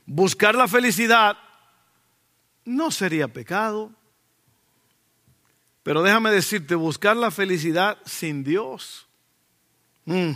Buscar 0.06 0.54
la 0.54 0.68
felicidad 0.68 1.40
no 2.66 2.92
sería 2.92 3.28
pecado. 3.30 3.92
Pero 5.82 6.04
déjame 6.04 6.30
decirte, 6.30 6.76
buscar 6.76 7.18
la 7.18 7.32
felicidad 7.32 7.98
sin 8.06 8.44
Dios 8.44 9.08
mm, 10.06 10.34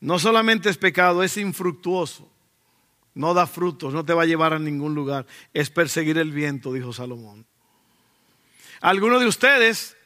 no 0.00 0.18
solamente 0.18 0.70
es 0.70 0.78
pecado, 0.78 1.22
es 1.22 1.36
infructuoso. 1.36 2.30
No 3.12 3.34
da 3.34 3.46
frutos, 3.46 3.92
no 3.92 4.06
te 4.06 4.14
va 4.14 4.22
a 4.22 4.26
llevar 4.26 4.54
a 4.54 4.58
ningún 4.58 4.94
lugar. 4.94 5.26
Es 5.52 5.68
perseguir 5.68 6.16
el 6.16 6.32
viento, 6.32 6.72
dijo 6.72 6.94
Salomón. 6.94 7.44
Algunos 8.82 9.20
de 9.20 9.28
ustedes 9.28 9.96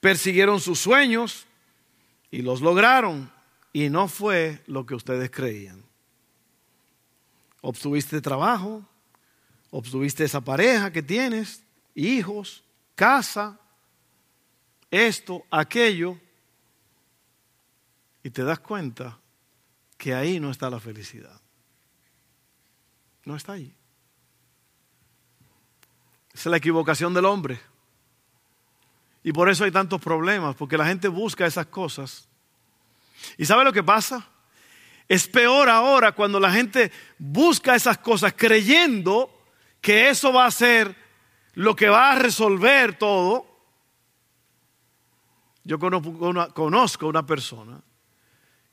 persiguieron 0.00 0.60
sus 0.60 0.80
sueños 0.80 1.46
y 2.32 2.42
los 2.42 2.60
lograron 2.60 3.32
y 3.72 3.88
no 3.88 4.08
fue 4.08 4.64
lo 4.66 4.84
que 4.84 4.96
ustedes 4.96 5.30
creían. 5.30 5.84
Obtuviste 7.60 8.20
trabajo, 8.20 8.84
obtuviste 9.70 10.24
esa 10.24 10.40
pareja 10.40 10.90
que 10.90 11.04
tienes, 11.04 11.62
hijos, 11.94 12.64
casa, 12.96 13.60
esto, 14.90 15.44
aquello, 15.48 16.18
y 18.24 18.30
te 18.30 18.42
das 18.42 18.58
cuenta 18.58 19.20
que 19.96 20.14
ahí 20.14 20.40
no 20.40 20.50
está 20.50 20.68
la 20.68 20.80
felicidad. 20.80 21.40
No 23.24 23.36
está 23.36 23.52
ahí. 23.52 23.72
Esa 26.32 26.40
es 26.40 26.46
la 26.46 26.56
equivocación 26.56 27.14
del 27.14 27.26
hombre. 27.26 27.69
Y 29.22 29.32
por 29.32 29.50
eso 29.50 29.64
hay 29.64 29.70
tantos 29.70 30.00
problemas, 30.00 30.56
porque 30.56 30.78
la 30.78 30.86
gente 30.86 31.08
busca 31.08 31.46
esas 31.46 31.66
cosas. 31.66 32.28
¿Y 33.36 33.44
sabe 33.44 33.64
lo 33.64 33.72
que 33.72 33.82
pasa? 33.82 34.26
Es 35.08 35.26
peor 35.26 35.68
ahora 35.68 36.12
cuando 36.12 36.38
la 36.38 36.52
gente 36.52 36.92
busca 37.18 37.74
esas 37.74 37.98
cosas 37.98 38.32
creyendo 38.36 39.44
que 39.80 40.08
eso 40.08 40.32
va 40.32 40.46
a 40.46 40.50
ser 40.50 40.94
lo 41.54 41.74
que 41.74 41.88
va 41.88 42.12
a 42.12 42.18
resolver 42.18 42.96
todo. 42.96 43.46
Yo 45.64 45.78
conozco 45.78 46.10
una, 46.10 46.48
conozco 46.48 47.08
una 47.08 47.26
persona 47.26 47.80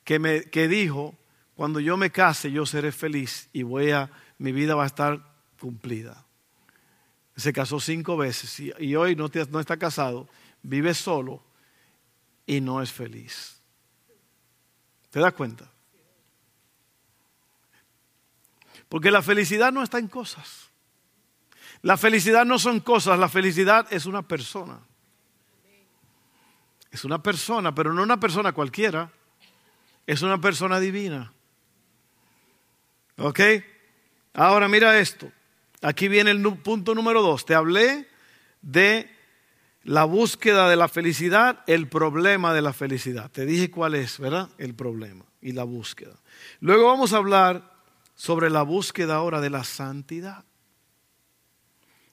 que, 0.03 0.19
me, 0.19 0.43
que 0.43 0.67
dijo, 0.67 1.17
cuando 1.55 1.79
yo 1.79 1.97
me 1.97 2.11
case 2.11 2.51
yo 2.51 2.65
seré 2.65 2.91
feliz 2.91 3.49
y 3.51 3.63
voy 3.63 3.91
a, 3.91 4.09
mi 4.37 4.51
vida 4.51 4.75
va 4.75 4.83
a 4.83 4.87
estar 4.87 5.19
cumplida. 5.59 6.26
Se 7.37 7.53
casó 7.53 7.79
cinco 7.79 8.17
veces 8.17 8.59
y, 8.59 8.95
hoy 8.95 9.15
no, 9.15 9.29
no 9.51 9.59
está 9.59 9.77
casado, 9.77 10.27
vive 10.63 10.93
solo 10.93 11.43
y 12.47 12.59
no 12.59 12.81
es 12.81 12.91
feliz. 12.91 13.61
¿Te 15.11 15.19
das 15.19 15.33
cuenta? 15.33 15.71
Porque 18.89 19.11
la 19.11 19.21
felicidad 19.21 19.71
no 19.71 19.83
está 19.83 19.99
en 19.99 20.07
cosas. 20.07 20.69
La 21.83 21.95
felicidad 21.95 22.43
no 22.43 22.57
son 22.57 22.79
cosas, 22.79 23.19
la 23.19 23.29
felicidad 23.29 23.87
es 23.91 24.07
una 24.07 24.23
persona. 24.23 24.79
Es 26.89 27.03
una 27.05 27.21
persona, 27.21 27.75
pero 27.75 27.93
no 27.93 28.01
una 28.01 28.19
persona 28.19 28.51
cualquiera. 28.51 29.11
Es 30.07 30.23
una 30.23 30.41
persona 30.41 30.79
divina. 30.79 31.31
¿Ok? 33.17 33.39
Ahora 34.33 34.67
mira 34.67 34.97
esto. 34.97 35.31
Aquí 35.87 36.09
viene 36.09 36.31
el 36.31 36.43
punto 36.57 36.93
número 36.93 37.21
dos. 37.21 37.45
Te 37.45 37.55
hablé 37.55 38.09
de 38.61 39.09
la 39.83 40.03
búsqueda 40.03 40.69
de 40.69 40.75
la 40.75 40.89
felicidad, 40.89 41.63
el 41.65 41.87
problema 41.87 42.53
de 42.53 42.61
la 42.61 42.73
felicidad. 42.73 43.31
Te 43.31 43.45
dije 43.45 43.71
cuál 43.71 43.95
es, 43.95 44.19
¿verdad? 44.19 44.49
El 44.57 44.75
problema 44.75 45.23
y 45.39 45.53
la 45.53 45.63
búsqueda. 45.63 46.19
Luego 46.59 46.87
vamos 46.87 47.13
a 47.13 47.17
hablar 47.17 47.73
sobre 48.15 48.49
la 48.49 48.63
búsqueda 48.63 49.15
ahora 49.15 49.39
de 49.39 49.49
la 49.49 49.63
santidad. 49.63 50.43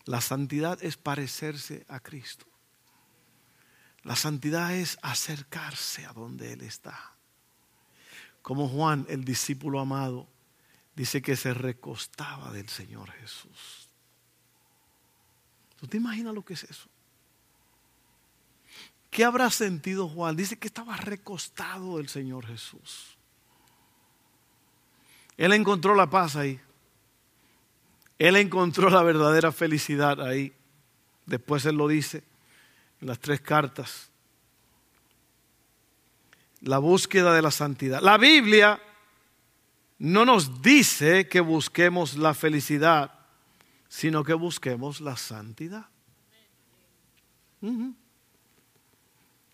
La 0.05 0.21
santidad 0.21 0.79
es 0.81 0.97
parecerse 0.97 1.85
a 1.89 1.99
Cristo. 1.99 2.47
La 4.05 4.15
santidad 4.15 4.73
es 4.73 4.99
acercarse 5.03 6.07
a 6.07 6.13
donde 6.13 6.53
Él 6.53 6.61
está. 6.61 7.17
Como 8.41 8.69
Juan, 8.69 9.05
el 9.09 9.25
discípulo 9.25 9.81
amado, 9.81 10.29
dice 10.95 11.23
que 11.23 11.37
se 11.37 11.55
recostaba 11.55 12.53
del 12.53 12.69
Señor 12.69 13.11
Jesús. 13.13 13.89
¿Tú 15.77 15.87
te 15.87 15.97
imaginas 15.97 16.35
lo 16.35 16.45
que 16.45 16.55
es 16.55 16.65
eso? 16.65 16.89
¿Qué 19.11 19.25
habrá 19.25 19.51
sentido 19.51 20.09
Juan? 20.09 20.35
Dice 20.35 20.59
que 20.59 20.67
estaba 20.67 20.97
recostado 20.97 21.99
del 21.99 22.09
Señor 22.09 22.47
Jesús. 22.47 23.17
Él 25.37 25.53
encontró 25.53 25.95
la 25.95 26.09
paz 26.09 26.37
ahí. 26.37 26.61
Él 28.19 28.37
encontró 28.37 28.91
la 28.91 29.03
verdadera 29.03 29.53
felicidad 29.53 30.21
ahí. 30.21 30.53
Después 31.27 31.65
Él 31.67 31.77
lo 31.77 31.89
dice 31.89 32.25
en 33.01 33.09
las 33.09 33.19
tres 33.19 33.41
cartas. 33.41 34.11
La 36.61 36.79
búsqueda 36.79 37.35
de 37.35 37.43
la 37.43 37.51
santidad. 37.51 38.01
La 38.01 38.17
Biblia 38.17 38.81
no 39.99 40.25
nos 40.25 40.63
dice 40.63 41.29
que 41.29 41.41
busquemos 41.41 42.17
la 42.17 42.35
felicidad, 42.35 43.13
sino 43.89 44.25
que 44.25 44.35
busquemos 44.35 45.01
la 45.01 45.17
santidad. 45.17 45.87
En 47.61 47.97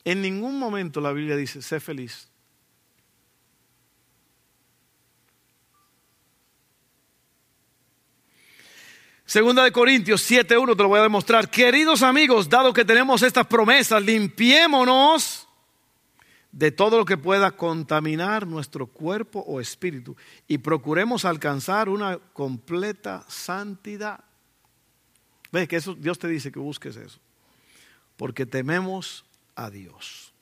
ningún 0.05 0.59
momento 0.59 1.00
la 1.00 1.12
Biblia 1.12 1.37
dice, 1.37 1.62
sé 1.62 1.79
feliz. 1.79 2.29
Segunda 9.26 9.62
de 9.62 9.70
Corintios 9.70 10.29
7.1 10.29 10.76
te 10.76 10.83
lo 10.83 10.88
voy 10.88 10.98
a 10.98 11.05
demostrar. 11.05 11.48
Queridos 11.48 12.03
amigos, 12.03 12.48
dado 12.48 12.72
que 12.72 12.85
tenemos 12.85 13.22
estas 13.22 13.46
promesas, 13.46 14.03
limpiémonos 14.03 15.46
de 16.52 16.72
todo 16.72 16.98
lo 16.98 17.04
que 17.04 17.16
pueda 17.16 17.52
contaminar 17.52 18.46
nuestro 18.46 18.86
cuerpo 18.86 19.40
o 19.46 19.60
espíritu 19.60 20.16
y 20.48 20.58
procuremos 20.58 21.24
alcanzar 21.24 21.88
una 21.88 22.18
completa 22.18 23.24
santidad. 23.28 24.24
¿Ves 25.52 25.68
que 25.68 25.76
eso 25.76 25.94
Dios 25.94 26.18
te 26.18 26.28
dice 26.28 26.50
que 26.50 26.58
busques 26.58 26.96
eso? 26.96 27.18
Porque 28.16 28.46
tememos 28.46 29.24
a 29.54 29.70
Dios. 29.70 30.32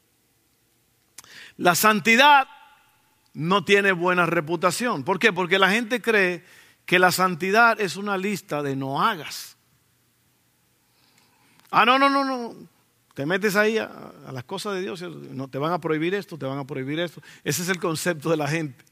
La 1.57 1.75
santidad 1.75 2.49
no 3.35 3.65
tiene 3.65 3.93
buena 3.93 4.27
reputación. 4.27 5.05
¿Por 5.05 5.19
qué? 5.19 5.33
Porque 5.33 5.59
la 5.59 5.71
gente 5.71 6.01
cree 6.01 6.45
que 6.87 6.99
la 6.99 7.13
santidad 7.13 7.81
es 7.81 7.97
una 7.97 8.17
lista 8.17 8.63
de 8.63 8.77
no 8.77 9.03
hagas. 9.03 9.57
Ah, 11.71 11.85
no, 11.85 11.99
no, 11.99 12.09
no, 12.09 12.25
no. 12.25 12.55
Te 13.19 13.27
metes 13.27 13.57
ahí 13.57 13.79
a, 13.79 14.13
las 14.31 14.45
cosas 14.45 14.75
de 14.75 14.83
Dios, 14.83 15.03
no, 15.03 15.49
te 15.49 15.59
van 15.59 15.73
a 15.73 15.81
prohibir 15.81 16.15
esto, 16.15 16.39
te 16.39 16.47
van 16.47 16.57
a 16.57 16.65
prohibir 16.65 17.01
esto. 17.01 17.21
Ese 17.43 17.63
es 17.63 17.69
el 17.69 17.81
concepto 17.81 18.31
de 18.31 18.37
la 18.37 18.47
gente. 18.47 18.85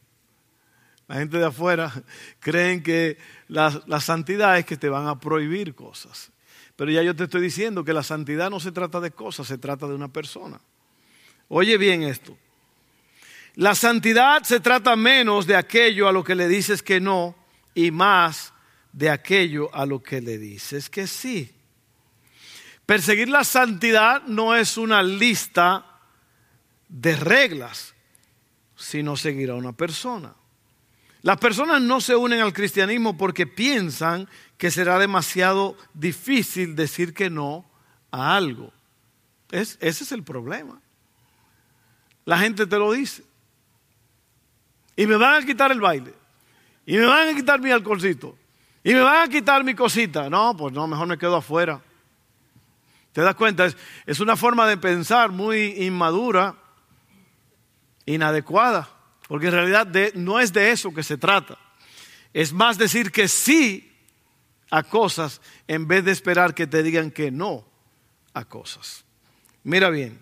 La 1.06 1.14
gente 1.14 1.38
de 1.38 1.44
afuera 1.44 1.92
creen 2.40 2.82
que 2.82 3.18
la, 3.46 3.80
la 3.86 4.00
santidad 4.00 4.58
es 4.58 4.66
que 4.66 4.76
te 4.76 4.88
van 4.88 5.06
a 5.06 5.20
prohibir 5.20 5.76
cosas. 5.76 6.32
Pero 6.74 6.90
ya 6.90 7.04
yo 7.04 7.14
te 7.14 7.22
estoy 7.22 7.40
diciendo 7.40 7.84
que 7.84 7.92
la 7.92 8.02
santidad 8.02 8.50
no 8.50 8.58
se 8.58 8.72
trata 8.72 8.98
de 8.98 9.12
cosas, 9.12 9.46
se 9.46 9.58
trata 9.58 9.86
de 9.86 9.94
una 9.94 10.08
persona. 10.08 10.60
Oye 11.46 11.78
bien 11.78 12.02
esto. 12.02 12.36
La 13.54 13.76
santidad 13.76 14.42
se 14.42 14.58
trata 14.58 14.96
menos 14.96 15.46
de 15.46 15.54
aquello 15.54 16.08
a 16.08 16.12
lo 16.12 16.24
que 16.24 16.34
le 16.34 16.48
dices 16.48 16.82
que 16.82 17.00
no 17.00 17.36
y 17.76 17.92
más 17.92 18.52
de 18.92 19.08
aquello 19.08 19.72
a 19.72 19.86
lo 19.86 20.02
que 20.02 20.20
le 20.20 20.36
dices 20.36 20.90
que 20.90 21.06
sí. 21.06 21.56
Perseguir 22.87 23.29
la 23.29 23.42
santidad 23.44 24.22
no 24.27 24.55
es 24.55 24.77
una 24.79 25.03
lista 25.03 25.85
de 26.88 27.16
reglas, 27.16 27.94
sino 28.77 29.16
seguir 29.16 29.51
a 29.51 29.57
una 29.57 29.72
persona. 29.72 30.35
Las 31.22 31.38
personas 31.38 31.83
no 31.83 32.01
se 32.01 32.14
unen 32.14 32.40
al 32.40 32.53
cristianismo 32.53 33.18
porque 33.18 33.49
piensan 33.49 34.29
que 34.57 34.70
será 34.70 34.99
demasiado 34.99 35.77
difícil 35.92 36.77
decir 36.77 37.12
que 37.12 37.29
no 37.29 37.68
a 38.12 38.37
algo. 38.37 38.72
ese 39.51 39.77
es 39.81 40.12
el 40.12 40.22
problema. 40.22 40.81
La 42.25 42.38
gente 42.38 42.66
te 42.66 42.79
lo 42.79 42.92
dice. 42.92 43.25
Y 44.94 45.07
me 45.07 45.16
van 45.16 45.42
a 45.42 45.46
quitar 45.46 45.72
el 45.72 45.81
baile. 45.81 46.14
Y 46.87 46.96
me 46.96 47.07
van 47.07 47.29
a 47.29 47.35
quitar 47.35 47.61
mi 47.61 47.70
alcoholcito. 47.70 48.37
Y 48.85 48.94
me 48.94 49.01
van 49.01 49.29
a 49.29 49.33
quitar 49.33 49.64
mi 49.64 49.75
cosita. 49.75 50.31
No, 50.31 50.57
pues 50.57 50.72
no, 50.72 50.87
mejor 50.87 51.09
me 51.09 51.18
quedo 51.18 51.37
afuera. 51.37 51.81
¿Te 53.16 53.22
das 53.22 53.35
cuenta? 53.35 53.66
Es, 54.05 54.20
una 54.20 54.37
forma 54.37 54.68
de 54.68 54.76
pensar 54.76 55.31
muy 55.31 55.68
inmadura, 55.87 56.55
inadecuada, 58.05 58.90
porque 59.26 59.46
en 59.46 59.52
realidad 59.52 59.88
no 60.16 60.38
es 60.38 60.52
de 60.52 60.70
eso 60.70 60.92
que 60.92 61.02
se 61.02 61.16
trata. 61.16 61.57
Es 62.35 62.52
más 62.52 62.76
decir 62.76 63.11
que 63.11 63.26
sí 63.26 63.90
a 64.70 64.83
cosas 64.83 65.40
en 65.66 65.88
vez 65.88 66.05
de 66.05 66.12
esperar 66.12 66.52
que 66.52 66.66
te 66.66 66.83
digan 66.83 67.11
que 67.11 67.31
no 67.31 67.66
a 68.35 68.44
cosas. 68.44 69.07
Mira 69.64 69.88
bien. 69.88 70.20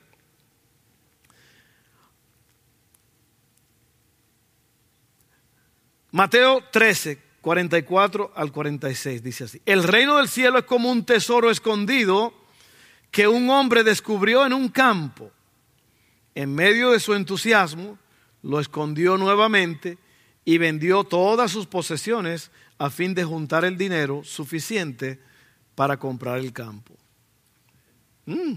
Mateo 6.12 6.62
13, 6.70 7.20
44 7.40 8.32
al 8.36 8.52
46 8.52 9.20
dice 9.20 9.42
así. 9.42 9.60
El 9.66 9.82
reino 9.82 10.18
del 10.18 10.28
cielo 10.28 10.60
es 10.60 10.64
como 10.64 10.92
un 10.92 11.04
tesoro 11.04 11.50
escondido 11.50 12.43
que 13.14 13.28
un 13.28 13.48
hombre 13.48 13.84
descubrió 13.84 14.44
en 14.44 14.52
un 14.52 14.68
campo. 14.68 15.30
En 16.34 16.52
medio 16.52 16.90
de 16.90 16.98
su 16.98 17.14
entusiasmo, 17.14 17.96
lo 18.42 18.58
escondió 18.58 19.16
nuevamente 19.16 19.98
y 20.44 20.58
vendió 20.58 21.04
todas 21.04 21.52
sus 21.52 21.68
posesiones 21.68 22.50
a 22.76 22.90
fin 22.90 23.14
de 23.14 23.22
juntar 23.22 23.64
el 23.64 23.78
dinero 23.78 24.24
suficiente 24.24 25.20
para 25.76 25.96
comprar 25.96 26.40
el 26.40 26.52
campo. 26.52 26.92
Mm. 28.26 28.54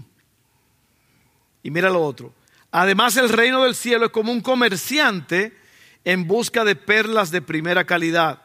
Y 1.62 1.70
mira 1.70 1.88
lo 1.88 2.02
otro. 2.02 2.34
Además 2.72 3.16
el 3.16 3.28
reino 3.28 3.62
del 3.62 3.76
cielo 3.76 4.06
es 4.06 4.10
como 4.10 4.32
un 4.32 4.40
comerciante 4.40 5.56
en 6.04 6.26
busca 6.26 6.64
de 6.64 6.74
perlas 6.74 7.30
de 7.30 7.42
primera 7.42 7.84
calidad. 7.84 8.42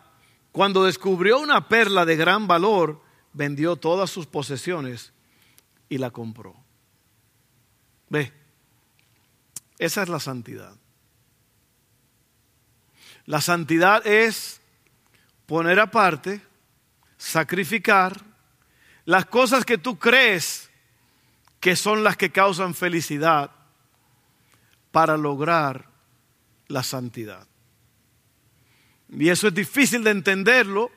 Cuando 0.51 0.83
descubrió 0.83 1.39
una 1.39 1.67
perla 1.67 2.05
de 2.05 2.17
gran 2.17 2.45
valor, 2.45 3.01
vendió 3.33 3.77
todas 3.77 4.11
sus 4.11 4.27
posesiones 4.27 5.11
y 5.93 5.99
la 5.99 6.09
compró. 6.09 6.55
Ve, 8.09 8.33
esa 9.77 10.01
es 10.01 10.09
la 10.09 10.19
santidad. 10.19 10.75
La 13.25 13.41
santidad 13.41 14.05
es 14.07 14.59
poner 15.45 15.79
aparte, 15.79 16.41
sacrificar 17.15 18.19
las 19.05 19.27
cosas 19.27 19.65
que 19.65 19.77
tú 19.77 19.99
crees 19.99 20.71
que 21.59 21.75
son 21.75 22.03
las 22.03 22.17
que 22.17 22.31
causan 22.31 22.73
felicidad 22.73 23.51
para 24.91 25.15
lograr 25.15 25.89
la 26.69 26.81
santidad. 26.81 27.47
Y 29.09 29.29
eso 29.29 29.47
es 29.47 29.53
difícil 29.53 30.03
de 30.03 30.09
entenderlo 30.09 30.89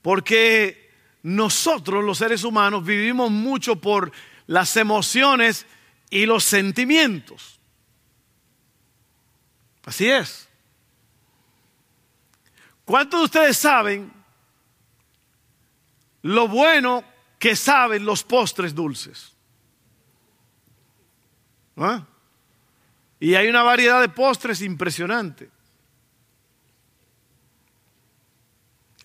porque 0.00 0.81
nosotros 1.22 2.04
los 2.04 2.18
seres 2.18 2.44
humanos 2.44 2.84
vivimos 2.84 3.30
mucho 3.30 3.76
por 3.76 4.12
las 4.46 4.76
emociones 4.76 5.66
y 6.10 6.26
los 6.26 6.44
sentimientos. 6.44 7.60
Así 9.84 10.10
es. 10.10 10.48
¿Cuántos 12.84 13.20
de 13.20 13.24
ustedes 13.24 13.56
saben 13.56 14.12
lo 16.22 16.48
bueno 16.48 17.04
que 17.38 17.56
saben 17.56 18.04
los 18.04 18.24
postres 18.24 18.74
dulces? 18.74 19.32
¿Ah? 21.76 22.04
Y 23.18 23.34
hay 23.36 23.48
una 23.48 23.62
variedad 23.62 24.00
de 24.00 24.08
postres 24.08 24.60
impresionante. 24.62 25.51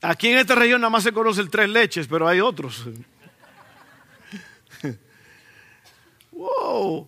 Aquí 0.01 0.27
en 0.27 0.37
esta 0.37 0.55
región 0.55 0.81
nada 0.81 0.91
más 0.91 1.03
se 1.03 1.11
conoce 1.11 1.41
el 1.41 1.49
tres 1.49 1.69
leches, 1.69 2.07
pero 2.07 2.27
hay 2.27 2.39
otros. 2.39 2.85
wow. 6.31 7.07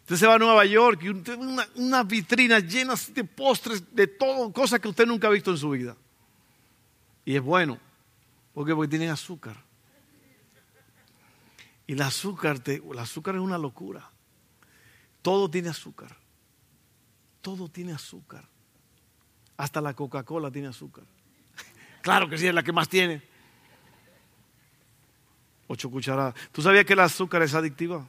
Usted 0.00 0.16
se 0.16 0.26
va 0.26 0.34
a 0.36 0.38
Nueva 0.38 0.64
York 0.64 1.02
y 1.02 1.08
una, 1.08 2.04
vitrina 2.04 2.60
llena 2.60 2.94
de 3.08 3.24
postres, 3.24 3.94
de 3.94 4.06
todo, 4.06 4.52
cosas 4.52 4.78
que 4.78 4.88
usted 4.88 5.04
nunca 5.04 5.26
ha 5.26 5.30
visto 5.30 5.50
en 5.50 5.58
su 5.58 5.70
vida. 5.70 5.96
Y 7.24 7.34
es 7.34 7.42
bueno. 7.42 7.78
¿Por 8.54 8.64
qué? 8.66 8.74
Porque 8.74 8.88
tienen 8.88 9.10
azúcar. 9.10 9.56
Y 11.88 11.94
el 11.94 12.02
azúcar, 12.02 12.62
el 12.64 12.98
azúcar 12.98 13.34
es 13.34 13.40
una 13.40 13.58
locura. 13.58 14.08
Todo 15.22 15.50
tiene 15.50 15.70
azúcar. 15.70 16.16
Todo 17.42 17.68
tiene 17.68 17.92
azúcar. 17.92 18.48
Hasta 19.56 19.80
la 19.80 19.94
Coca-Cola 19.94 20.52
tiene 20.52 20.68
azúcar. 20.68 21.04
Claro 22.06 22.28
que 22.28 22.38
sí, 22.38 22.46
es 22.46 22.54
la 22.54 22.62
que 22.62 22.70
más 22.70 22.88
tiene. 22.88 23.20
Ocho 25.66 25.90
cucharadas. 25.90 26.36
¿Tú 26.52 26.62
sabías 26.62 26.84
que 26.84 26.92
el 26.92 27.00
azúcar 27.00 27.42
es 27.42 27.52
adictiva? 27.52 28.08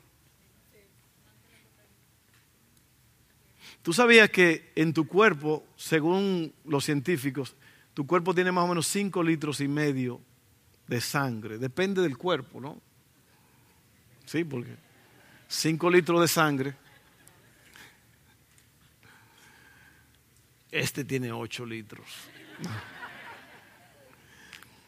¿Tú 3.82 3.94
sabías 3.94 4.30
que 4.30 4.72
en 4.76 4.94
tu 4.94 5.08
cuerpo, 5.08 5.66
según 5.76 6.54
los 6.66 6.86
científicos, 6.86 7.56
tu 7.96 8.06
cuerpo 8.06 8.36
tiene 8.36 8.52
más 8.52 8.66
o 8.66 8.68
menos 8.68 8.86
5 8.86 9.24
litros 9.24 9.62
y 9.62 9.68
medio 9.68 10.22
de 10.86 11.02
sangre? 11.02 11.58
Depende 11.58 12.04
del 12.04 12.20
cuerpo, 12.20 12.62
¿no? 12.62 12.80
Sí, 14.28 14.44
porque 14.44 14.76
5 15.48 15.90
litros 15.90 16.22
de 16.22 16.28
sangre. 16.28 16.76
Este 20.70 21.04
tiene 21.04 21.32
8 21.32 21.66
litros. 21.66 22.06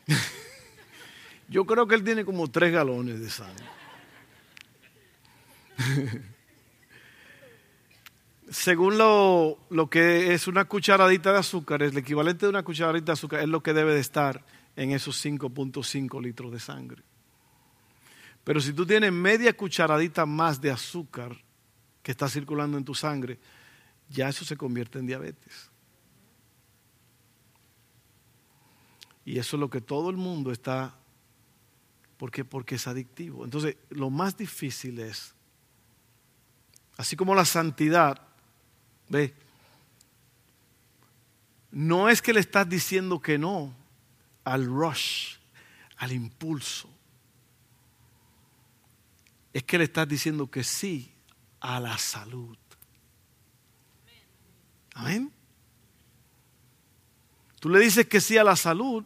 Yo 1.50 1.66
creo 1.66 1.88
que 1.88 1.96
él 1.96 2.04
tiene 2.04 2.26
como 2.26 2.48
3 2.48 2.72
galones 2.72 3.20
de 3.20 3.30
sangre. 3.30 3.66
según 8.50 8.98
lo, 8.98 9.90
que 9.90 10.34
es 10.34 10.48
una 10.48 10.66
cucharadita 10.66 11.32
de 11.32 11.40
azúcar, 11.40 11.84
el 11.84 11.98
equivalente 11.98 12.46
de 12.46 12.50
una 12.50 12.64
cucharadita 12.64 13.08
de 13.08 13.14
azúcar 13.14 13.40
es 13.42 13.48
lo 13.48 13.62
que 13.62 13.74
debe 13.74 13.94
de 13.94 14.00
estar 14.00 14.44
en 14.76 14.92
esos 14.92 15.24
5.5 15.24 16.22
litros 16.22 16.52
de 16.52 16.60
sangre. 16.60 17.04
Pero 18.44 18.60
si 18.60 18.74
tú 18.74 18.86
tienes 18.86 19.12
media 19.12 19.56
cucharadita 19.56 20.26
más 20.26 20.60
de 20.60 20.72
azúcar 20.72 21.38
que 22.02 22.12
está 22.12 22.28
circulando 22.28 22.78
en 22.78 22.86
tu 22.86 22.96
sangre, 22.96 23.38
ya 24.10 24.30
eso 24.30 24.44
se 24.46 24.58
convierte 24.58 24.98
en 24.98 25.06
diabetes. 25.06 25.70
Y 29.30 29.38
eso 29.38 29.58
es 29.58 29.60
lo 29.60 29.70
que 29.70 29.80
todo 29.80 30.10
el 30.10 30.18
mundo 30.18 30.52
está, 30.52 30.96
¿por 32.18 32.32
qué? 32.32 32.44
Porque 32.44 32.76
es 32.76 32.88
adictivo. 32.88 33.46
Entonces, 33.46 33.78
lo 33.92 34.10
más 34.10 34.36
difícil 34.36 34.98
es, 34.98 35.36
así 36.98 37.16
como 37.16 37.36
la 37.36 37.46
santidad, 37.46 38.20
Ve, 39.08 39.36
no 41.70 42.10
es 42.10 42.24
que 42.24 42.34
le 42.34 42.40
estás 42.40 42.68
diciendo 42.68 43.22
que 43.22 43.38
no 43.38 43.72
al 44.46 44.66
rush, 44.66 45.36
al 45.98 46.12
impulso. 46.12 46.90
Es 49.54 49.62
que 49.62 49.78
le 49.78 49.84
estás 49.84 50.08
diciendo 50.08 50.50
que 50.50 50.64
sí 50.64 51.14
a 51.60 51.80
la 51.80 52.00
salud. 52.00 52.58
Amén. 54.96 55.32
Tú 57.60 57.70
le 57.70 57.80
dices 57.80 58.08
que 58.08 58.20
sí 58.20 58.36
a 58.36 58.44
la 58.44 58.56
salud 58.56 59.06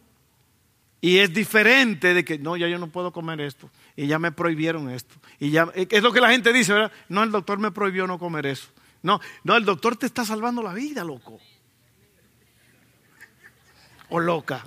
y 1.04 1.18
es 1.18 1.34
diferente 1.34 2.14
de 2.14 2.24
que 2.24 2.38
no, 2.38 2.56
ya 2.56 2.66
yo 2.66 2.78
no 2.78 2.86
puedo 2.86 3.12
comer 3.12 3.38
esto 3.42 3.68
y 3.94 4.06
ya 4.06 4.18
me 4.18 4.32
prohibieron 4.32 4.88
esto. 4.88 5.14
Y 5.38 5.50
ya 5.50 5.68
es 5.74 6.02
lo 6.02 6.14
que 6.14 6.20
la 6.22 6.30
gente 6.30 6.50
dice, 6.50 6.72
¿verdad? 6.72 6.92
No, 7.10 7.22
el 7.22 7.30
doctor 7.30 7.58
me 7.58 7.70
prohibió 7.70 8.06
no 8.06 8.18
comer 8.18 8.46
eso. 8.46 8.68
No, 9.02 9.20
no, 9.42 9.54
el 9.54 9.66
doctor 9.66 9.96
te 9.96 10.06
está 10.06 10.24
salvando 10.24 10.62
la 10.62 10.72
vida, 10.72 11.04
loco. 11.04 11.38
O 14.08 14.18
loca. 14.18 14.66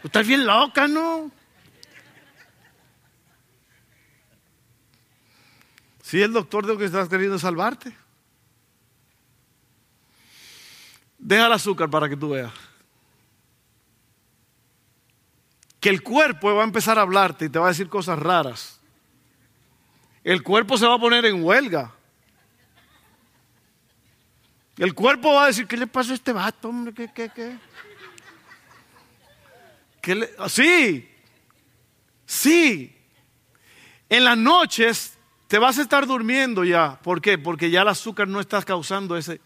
Tú 0.00 0.08
estás 0.08 0.26
bien 0.26 0.46
loca, 0.46 0.88
¿no? 0.88 1.30
Sí, 6.00 6.22
el 6.22 6.32
doctor 6.32 6.64
de 6.64 6.72
lo 6.72 6.78
que 6.78 6.86
estás 6.86 7.06
queriendo 7.10 7.38
salvarte. 7.38 7.94
Deja 11.18 11.44
el 11.44 11.52
azúcar 11.52 11.90
para 11.90 12.08
que 12.08 12.16
tú 12.16 12.30
veas. 12.30 12.69
Que 15.80 15.88
el 15.88 16.02
cuerpo 16.02 16.54
va 16.54 16.62
a 16.62 16.64
empezar 16.64 16.98
a 16.98 17.02
hablarte 17.02 17.46
y 17.46 17.48
te 17.48 17.58
va 17.58 17.66
a 17.66 17.70
decir 17.70 17.88
cosas 17.88 18.18
raras. 18.18 18.80
El 20.22 20.42
cuerpo 20.42 20.76
se 20.76 20.86
va 20.86 20.94
a 20.94 20.98
poner 20.98 21.24
en 21.24 21.42
huelga. 21.42 21.94
El 24.76 24.94
cuerpo 24.94 25.34
va 25.34 25.44
a 25.44 25.46
decir, 25.48 25.66
¿qué 25.66 25.76
le 25.76 25.86
pasó 25.86 26.12
a 26.12 26.14
este 26.14 26.32
vato, 26.32 26.68
hombre? 26.68 26.94
¿Qué, 26.94 27.10
qué, 27.12 27.30
qué? 27.34 27.58
¿Qué 30.00 30.14
le... 30.14 30.30
Ah, 30.38 30.48
sí, 30.48 31.08
sí. 32.24 32.96
En 34.08 34.24
las 34.24 34.38
noches 34.38 35.18
te 35.48 35.58
vas 35.58 35.78
a 35.78 35.82
estar 35.82 36.06
durmiendo 36.06 36.64
ya. 36.64 36.98
¿Por 37.02 37.20
qué? 37.20 37.36
Porque 37.36 37.70
ya 37.70 37.82
el 37.82 37.88
azúcar 37.88 38.28
no 38.28 38.40
está 38.40 38.62
causando 38.62 39.16
ese... 39.16 39.40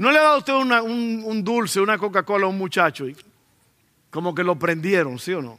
¿No 0.00 0.10
le 0.10 0.18
ha 0.18 0.22
dado 0.22 0.38
usted 0.38 0.54
un, 0.54 1.22
un, 1.26 1.44
dulce, 1.44 1.78
una 1.78 1.98
Coca-Cola 1.98 2.46
a 2.46 2.48
un 2.48 2.56
muchacho 2.56 3.06
y 3.06 3.14
como 4.08 4.34
que 4.34 4.42
lo 4.42 4.58
prendieron, 4.58 5.18
¿sí 5.18 5.34
o 5.34 5.42
no? 5.42 5.58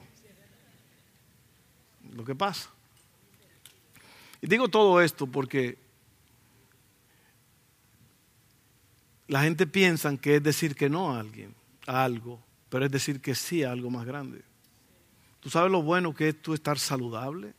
Lo 2.16 2.26
que 2.26 2.34
pasa. 2.34 2.72
Y 4.42 4.48
digo 4.48 4.68
todo 4.68 5.00
esto 5.00 5.28
porque 5.28 5.78
la 9.28 9.44
gente 9.44 9.68
piensa 9.68 10.18
que 10.18 10.38
es 10.38 10.44
decir 10.44 10.74
que 10.74 10.90
no 10.90 11.14
a 11.14 11.20
alguien, 11.20 11.54
a 11.86 12.04
algo, 12.04 12.42
pero 12.70 12.88
es 12.88 12.92
decir 12.92 13.22
que 13.22 13.36
sí 13.36 13.62
a 13.62 13.72
algo 13.72 13.92
más 13.92 14.08
grande. 14.08 14.42
¿Tú 15.40 15.52
sabes 15.52 15.72
lo 15.72 15.84
bueno 15.84 16.16
que 16.16 16.30
es 16.30 16.42
tú 16.42 16.56
estar 16.56 16.80
saludable? 16.80 17.54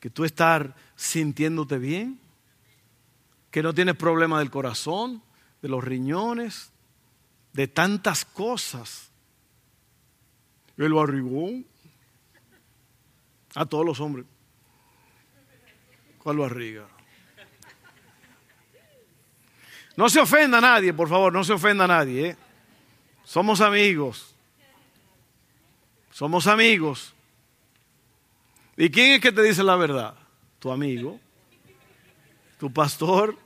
Que 0.00 0.10
tú 0.10 0.24
estar 0.24 0.74
sintiéndote 0.96 1.78
bien, 1.78 2.18
que 3.56 3.62
no 3.62 3.72
tienes 3.72 3.96
problema 3.96 4.40
del 4.40 4.50
corazón, 4.50 5.22
de 5.62 5.68
los 5.70 5.82
riñones, 5.82 6.72
de 7.54 7.66
tantas 7.66 8.26
cosas. 8.26 9.10
El 10.76 10.92
barrigón. 10.92 11.64
A 13.54 13.64
todos 13.64 13.86
los 13.86 13.98
hombres. 13.98 14.26
¿Cuál 16.18 16.36
barriga? 16.36 16.86
No 19.96 20.10
se 20.10 20.20
ofenda 20.20 20.58
a 20.58 20.60
nadie, 20.60 20.92
por 20.92 21.08
favor, 21.08 21.32
no 21.32 21.42
se 21.42 21.54
ofenda 21.54 21.84
a 21.84 21.88
nadie. 21.88 22.28
¿eh? 22.28 22.36
Somos 23.24 23.62
amigos. 23.62 24.34
Somos 26.10 26.46
amigos. 26.46 27.14
¿Y 28.76 28.90
quién 28.90 29.12
es 29.12 29.20
que 29.22 29.32
te 29.32 29.40
dice 29.40 29.62
la 29.62 29.76
verdad? 29.76 30.14
Tu 30.58 30.70
amigo, 30.70 31.18
tu 32.58 32.70
pastor. 32.70 33.45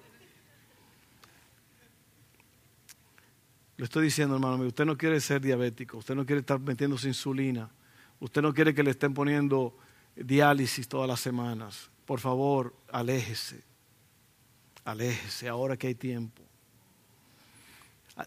Le 3.80 3.84
estoy 3.84 4.04
diciendo, 4.04 4.34
hermano, 4.34 4.62
usted 4.64 4.84
no 4.84 4.98
quiere 4.98 5.18
ser 5.22 5.40
diabético, 5.40 5.96
usted 5.96 6.14
no 6.14 6.26
quiere 6.26 6.40
estar 6.40 6.60
metiéndose 6.60 7.08
insulina, 7.08 7.70
usted 8.18 8.42
no 8.42 8.52
quiere 8.52 8.74
que 8.74 8.82
le 8.82 8.90
estén 8.90 9.14
poniendo 9.14 9.74
diálisis 10.14 10.86
todas 10.86 11.08
las 11.08 11.18
semanas. 11.18 11.88
Por 12.04 12.20
favor, 12.20 12.74
aléjese. 12.92 13.64
Aléjese 14.84 15.48
ahora 15.48 15.78
que 15.78 15.86
hay 15.86 15.94
tiempo. 15.94 16.42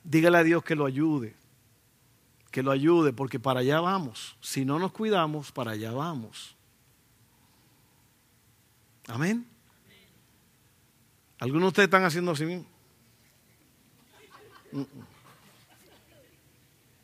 Dígale 0.04 0.40
a 0.40 0.44
Dios 0.44 0.64
que 0.64 0.74
lo 0.74 0.88
ayude. 0.88 1.36
Que 2.50 2.64
lo 2.64 2.72
ayude 2.72 3.14
porque 3.14 3.40
para 3.40 3.60
allá 3.60 3.80
vamos. 3.80 4.36
Si 4.42 4.66
no 4.66 4.80
nos 4.80 4.92
cuidamos, 4.92 5.52
para 5.52 5.74
allá 5.74 5.92
vamos. 5.92 6.56
Amén. 9.08 9.46
¿Algunos 11.38 11.62
de 11.62 11.68
ustedes 11.68 11.88
están 11.90 12.06
haciendo 12.06 12.32
así 12.32 12.44
mismo? 12.44 12.66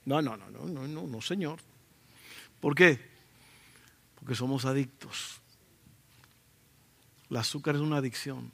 No, 0.05 0.21
no, 0.21 0.37
no, 0.37 0.49
no, 0.49 0.65
no, 0.65 0.87
no, 0.87 1.07
no, 1.07 1.21
Señor. 1.21 1.59
¿Por 2.59 2.75
qué? 2.75 2.99
Porque 4.15 4.35
somos 4.35 4.65
adictos. 4.65 5.39
El 7.29 7.37
azúcar 7.37 7.75
es 7.75 7.81
una 7.81 7.97
adicción. 7.97 8.51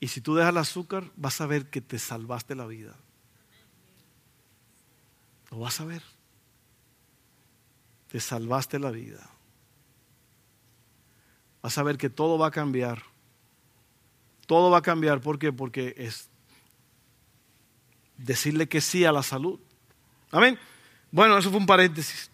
Y 0.00 0.08
si 0.08 0.20
tú 0.20 0.34
dejas 0.34 0.50
el 0.50 0.58
azúcar, 0.58 1.10
vas 1.16 1.40
a 1.40 1.46
ver 1.46 1.70
que 1.70 1.80
te 1.80 1.98
salvaste 1.98 2.54
la 2.54 2.66
vida. 2.66 2.94
Lo 5.50 5.58
vas 5.58 5.80
a 5.80 5.84
ver. 5.84 6.02
Te 8.08 8.20
salvaste 8.20 8.78
la 8.78 8.90
vida. 8.90 9.30
Vas 11.62 11.78
a 11.78 11.82
ver 11.82 11.96
que 11.96 12.10
todo 12.10 12.38
va 12.38 12.48
a 12.48 12.50
cambiar. 12.50 13.02
Todo 14.46 14.70
va 14.70 14.78
a 14.78 14.82
cambiar. 14.82 15.20
¿Por 15.20 15.38
qué? 15.38 15.52
Porque 15.52 15.94
es 15.96 16.28
decirle 18.16 18.68
que 18.68 18.80
sí 18.80 19.04
a 19.04 19.12
la 19.12 19.22
salud. 19.22 19.58
Amén. 20.30 20.58
Bueno, 21.10 21.38
eso 21.38 21.50
fue 21.50 21.58
un 21.58 21.66
paréntesis. 21.66 22.30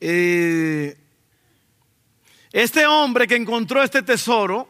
Eh, 0.00 0.96
este 2.52 2.86
hombre 2.86 3.26
que 3.26 3.36
encontró 3.36 3.82
este 3.82 4.02
tesoro, 4.02 4.68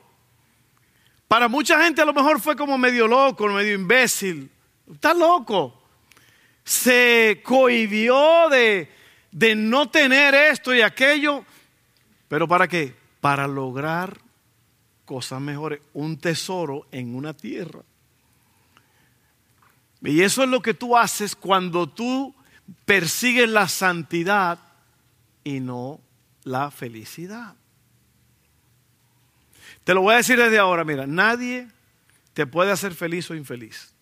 para 1.28 1.48
mucha 1.48 1.82
gente 1.82 2.02
a 2.02 2.04
lo 2.04 2.12
mejor 2.12 2.40
fue 2.40 2.56
como 2.56 2.78
medio 2.78 3.06
loco, 3.06 3.46
medio 3.48 3.74
imbécil. 3.74 4.50
Está 4.92 5.14
loco. 5.14 5.82
Se 6.64 7.40
cohibió 7.44 8.48
de, 8.48 8.90
de 9.30 9.54
no 9.54 9.90
tener 9.90 10.34
esto 10.34 10.74
y 10.74 10.80
aquello. 10.80 11.44
¿Pero 12.28 12.48
para 12.48 12.68
qué? 12.68 12.94
Para 13.20 13.46
lograr 13.46 14.18
cosas 15.04 15.40
mejores. 15.40 15.80
Un 15.92 16.18
tesoro 16.18 16.86
en 16.90 17.14
una 17.14 17.34
tierra. 17.34 17.80
Y 20.04 20.22
eso 20.22 20.42
es 20.42 20.48
lo 20.50 20.60
que 20.60 20.74
tú 20.74 20.96
haces 20.96 21.34
cuando 21.34 21.88
tú 21.88 22.34
persigues 22.84 23.48
la 23.48 23.68
santidad 23.68 24.58
y 25.42 25.60
no 25.60 25.98
la 26.44 26.70
felicidad. 26.70 27.54
Te 29.82 29.94
lo 29.94 30.02
voy 30.02 30.14
a 30.14 30.18
decir 30.18 30.38
desde 30.38 30.58
ahora, 30.58 30.84
mira, 30.84 31.06
nadie 31.06 31.68
te 32.34 32.46
puede 32.46 32.70
hacer 32.70 32.94
feliz 32.94 33.30
o 33.30 33.34
infeliz. 33.34 33.94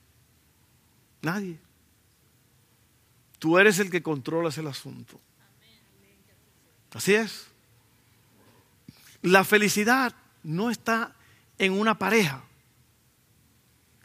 Nadie. 1.22 1.58
Tú 3.38 3.58
eres 3.58 3.78
el 3.78 3.90
que 3.90 4.02
controlas 4.02 4.58
el 4.58 4.66
asunto. 4.66 5.20
Así 6.94 7.14
es. 7.14 7.46
La 9.22 9.44
felicidad 9.44 10.14
no 10.42 10.70
está 10.70 11.14
en 11.58 11.72
una 11.72 11.96
pareja. 11.96 12.42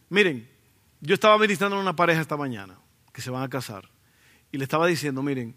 Miren, 0.10 0.57
yo 1.02 1.14
estaba 1.14 1.38
ministrando 1.38 1.78
a 1.78 1.82
una 1.82 1.96
pareja 1.96 2.22
esta 2.22 2.38
mañana 2.38 2.78
que 3.14 3.22
se 3.22 3.30
van 3.30 3.44
a 3.44 3.50
casar 3.50 3.90
y 4.52 4.58
le 4.58 4.64
estaba 4.64 4.88
diciendo, 4.88 5.22
miren, 5.22 5.56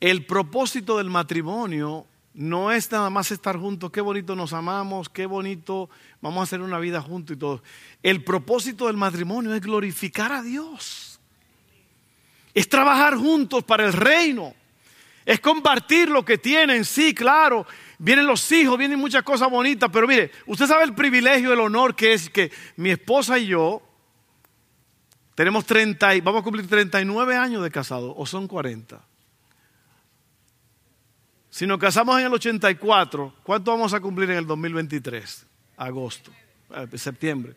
el 0.00 0.26
propósito 0.26 0.98
del 0.98 1.10
matrimonio 1.10 2.06
no 2.34 2.72
es 2.72 2.90
nada 2.90 3.10
más 3.10 3.30
estar 3.30 3.56
juntos, 3.58 3.90
qué 3.90 4.00
bonito 4.00 4.34
nos 4.34 4.52
amamos, 4.52 5.08
qué 5.08 5.26
bonito 5.26 5.90
vamos 6.20 6.40
a 6.40 6.42
hacer 6.44 6.60
una 6.60 6.78
vida 6.78 7.00
juntos 7.00 7.36
y 7.36 7.38
todo. 7.38 7.62
El 8.02 8.24
propósito 8.24 8.86
del 8.86 8.96
matrimonio 8.96 9.54
es 9.54 9.60
glorificar 9.60 10.32
a 10.32 10.42
Dios. 10.42 11.20
Es 12.54 12.68
trabajar 12.68 13.16
juntos 13.16 13.64
para 13.64 13.84
el 13.86 13.92
reino. 13.92 14.54
Es 15.24 15.40
compartir 15.40 16.08
lo 16.08 16.24
que 16.24 16.38
tienen, 16.38 16.84
sí, 16.84 17.14
claro. 17.14 17.66
Vienen 17.98 18.26
los 18.26 18.50
hijos, 18.50 18.76
vienen 18.76 18.98
muchas 18.98 19.22
cosas 19.22 19.48
bonitas, 19.48 19.88
pero 19.92 20.08
mire, 20.08 20.32
usted 20.46 20.66
sabe 20.66 20.84
el 20.84 20.94
privilegio, 20.94 21.52
el 21.52 21.60
honor 21.60 21.94
que 21.94 22.14
es 22.14 22.28
que 22.28 22.50
mi 22.76 22.90
esposa 22.90 23.38
y 23.38 23.46
yo 23.46 23.82
tenemos 25.34 25.64
30, 25.64 26.08
vamos 26.22 26.40
a 26.40 26.44
cumplir 26.44 26.68
39 26.68 27.36
años 27.36 27.62
de 27.62 27.70
casado, 27.70 28.14
o 28.16 28.26
son 28.26 28.46
40. 28.46 29.00
Si 31.50 31.66
nos 31.66 31.78
casamos 31.78 32.18
en 32.18 32.26
el 32.26 32.32
84, 32.32 33.34
¿cuánto 33.42 33.70
vamos 33.70 33.92
a 33.92 34.00
cumplir 34.00 34.30
en 34.30 34.38
el 34.38 34.46
2023? 34.46 35.46
Agosto, 35.76 36.32
eh, 36.74 36.98
septiembre. 36.98 37.54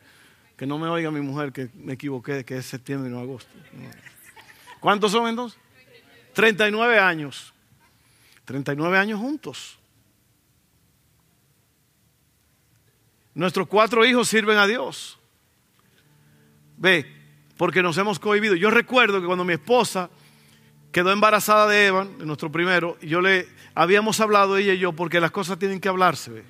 Que 0.58 0.66
no 0.66 0.78
me 0.78 0.88
oiga 0.88 1.12
mi 1.12 1.22
mujer 1.22 1.52
que 1.54 1.70
me 1.76 1.94
equivoqué, 1.94 2.44
que 2.44 2.58
es 2.58 2.66
septiembre 2.66 3.10
y 3.10 3.14
no 3.14 3.20
agosto. 3.20 3.52
¿Cuántos 4.82 5.12
son 5.14 5.28
entonces? 5.28 5.60
39 6.34 7.00
años. 7.00 7.54
39 8.44 8.98
años 8.98 9.20
juntos. 9.20 9.80
Nuestros 13.34 13.68
cuatro 13.68 14.06
hijos 14.06 14.28
sirven 14.28 14.58
a 14.58 14.68
Dios. 14.68 15.18
Ve, 16.78 17.15
porque 17.58 17.82
nos 17.82 17.98
hemos 17.98 18.20
cohibido. 18.20 18.56
Yo 18.56 18.70
recuerdo 18.70 19.20
que 19.22 19.28
cuando 19.28 19.46
mi 19.46 19.54
esposa 19.54 20.10
quedó 20.92 21.12
embarazada 21.12 21.68
de 21.68 21.88
Evan, 21.88 22.18
de 22.18 22.26
nuestro 22.26 22.52
primero, 22.52 22.98
yo 23.02 23.22
le 23.22 23.48
habíamos 23.74 24.20
hablado 24.20 24.58
ella 24.58 24.74
y 24.74 24.80
yo 24.80 24.94
porque 24.94 25.20
las 25.20 25.32
cosas 25.32 25.60
tienen 25.60 25.80
que 25.80 25.90
hablarse. 25.90 26.44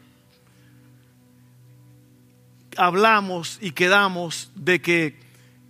Hablamos 2.78 3.58
y 3.62 3.72
quedamos 3.72 4.52
de 4.56 4.82
que 4.82 5.18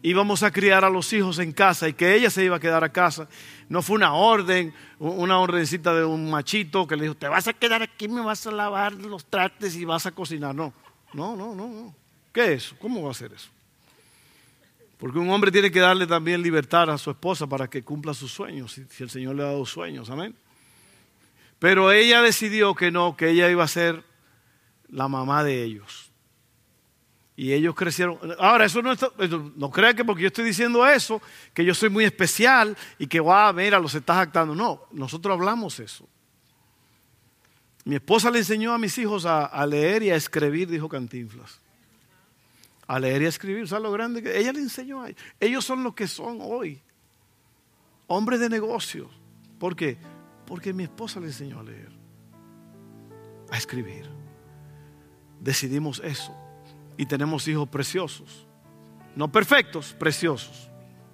íbamos 0.02 0.44
a 0.44 0.52
criar 0.52 0.86
a 0.86 0.90
los 0.90 1.12
hijos 1.14 1.40
en 1.40 1.52
casa 1.52 1.88
y 1.88 1.94
que 1.94 2.16
ella 2.16 2.30
se 2.30 2.44
iba 2.44 2.58
a 2.58 2.60
quedar 2.60 2.84
a 2.84 2.92
casa. 2.92 3.28
No 3.70 3.82
fue 3.82 3.96
una 3.96 4.14
orden, 4.14 4.74
una 5.00 5.40
ordencita 5.40 5.94
de 5.94 6.06
un 6.06 6.30
machito 6.30 6.88
que 6.88 6.96
le 6.96 7.04
dijo, 7.04 7.16
te 7.16 7.28
vas 7.28 7.48
a 7.48 7.54
quedar 7.54 7.82
aquí, 7.82 8.08
me 8.08 8.22
vas 8.22 8.46
a 8.48 8.52
lavar 8.52 8.94
los 8.94 9.26
trastes 9.26 9.76
y 9.76 9.86
vas 9.86 10.06
a 10.06 10.12
cocinar. 10.12 10.54
No, 10.54 10.74
no, 11.14 11.36
no, 11.36 11.56
no. 11.56 11.68
no. 11.68 11.96
¿Qué 12.32 12.54
es 12.54 12.66
eso? 12.66 12.76
¿Cómo 12.80 13.02
va 13.04 13.12
a 13.12 13.14
ser 13.14 13.34
eso? 13.34 13.55
Porque 14.98 15.20
un 15.20 15.30
hombre 15.30 15.52
tiene 15.52 15.72
que 15.72 15.80
darle 15.80 16.08
también 16.08 16.42
libertad 16.42 16.90
a 16.90 16.98
su 16.98 17.12
esposa 17.12 17.48
para 17.48 17.70
que 17.70 17.84
cumpla 17.84 18.14
sus 18.14 18.32
sueños, 18.32 18.72
si, 18.72 19.04
el 19.04 19.10
Señor 19.10 19.36
le 19.36 19.44
ha 19.44 19.48
dado 19.48 19.66
sueños, 19.66 20.10
amén. 20.10 20.36
Pero 21.60 21.92
ella 21.92 22.22
decidió 22.22 22.76
que 22.76 22.92
no, 22.92 23.18
que 23.18 23.30
ella 23.30 23.50
iba 23.50 23.64
a 23.64 23.68
ser 23.68 24.04
la 24.88 25.08
mamá 25.08 25.44
de 25.44 25.64
ellos. 25.64 26.12
Y 27.38 27.52
ellos 27.52 27.76
crecieron. 27.76 28.18
Ahora, 28.40 28.66
eso 28.66 28.82
no 28.82 28.94
está, 28.94 29.10
no 29.58 29.70
crean 29.70 29.96
que 29.96 30.06
porque 30.06 30.22
yo 30.22 30.28
estoy 30.28 30.46
diciendo 30.46 30.88
eso, 30.88 31.22
que 31.54 31.66
yo 31.66 31.74
soy 31.74 31.90
muy 31.90 32.06
especial 32.06 32.78
y 32.98 33.08
que, 33.08 33.20
wow, 33.20 33.54
mira, 33.54 33.80
los 33.80 33.94
estás 33.94 34.18
actando. 34.18 34.56
No, 34.56 34.84
nosotros 34.92 35.34
hablamos 35.34 35.80
eso. 35.82 36.08
Mi 37.84 37.96
esposa 37.96 38.32
le 38.32 38.40
enseñó 38.40 38.74
a 38.74 38.78
mis 38.78 38.98
hijos 38.98 39.26
a 39.26 39.66
leer 39.66 40.04
y 40.04 40.12
a 40.12 40.16
escribir, 40.16 40.70
dijo 40.70 40.88
Cantinflas. 40.88 41.60
A 42.88 43.00
leer 43.00 43.24
y 43.24 43.26
a 43.26 43.30
escribir. 43.30 43.68
¿Sabes 43.68 43.84
lo 43.84 43.92
grande 43.92 44.22
que 44.22 44.38
ella 44.38 44.54
le 44.54 44.60
enseñó 44.60 45.02
a 45.02 45.10
ellos? 45.10 45.22
Ellos 45.40 45.66
son 45.66 45.84
los 45.84 45.94
que 45.94 46.08
son 46.08 46.40
hoy. 46.42 46.82
Hombres 48.08 48.40
de 48.40 48.50
negocios. 48.50 49.10
¿Por 49.60 49.76
qué? 49.76 49.98
Porque 50.46 50.74
mi 50.74 50.84
esposa 50.84 51.20
le 51.20 51.28
enseñó 51.28 51.60
a 51.60 51.64
leer, 51.64 51.92
a 53.50 53.58
escribir. 53.58 54.08
Decidimos 55.40 56.02
eso 56.04 56.36
y 56.98 57.06
tenemos 57.06 57.48
hijos 57.48 57.68
preciosos. 57.70 58.48
No 59.16 59.32
perfectos, 59.32 59.96
preciosos. 59.98 60.70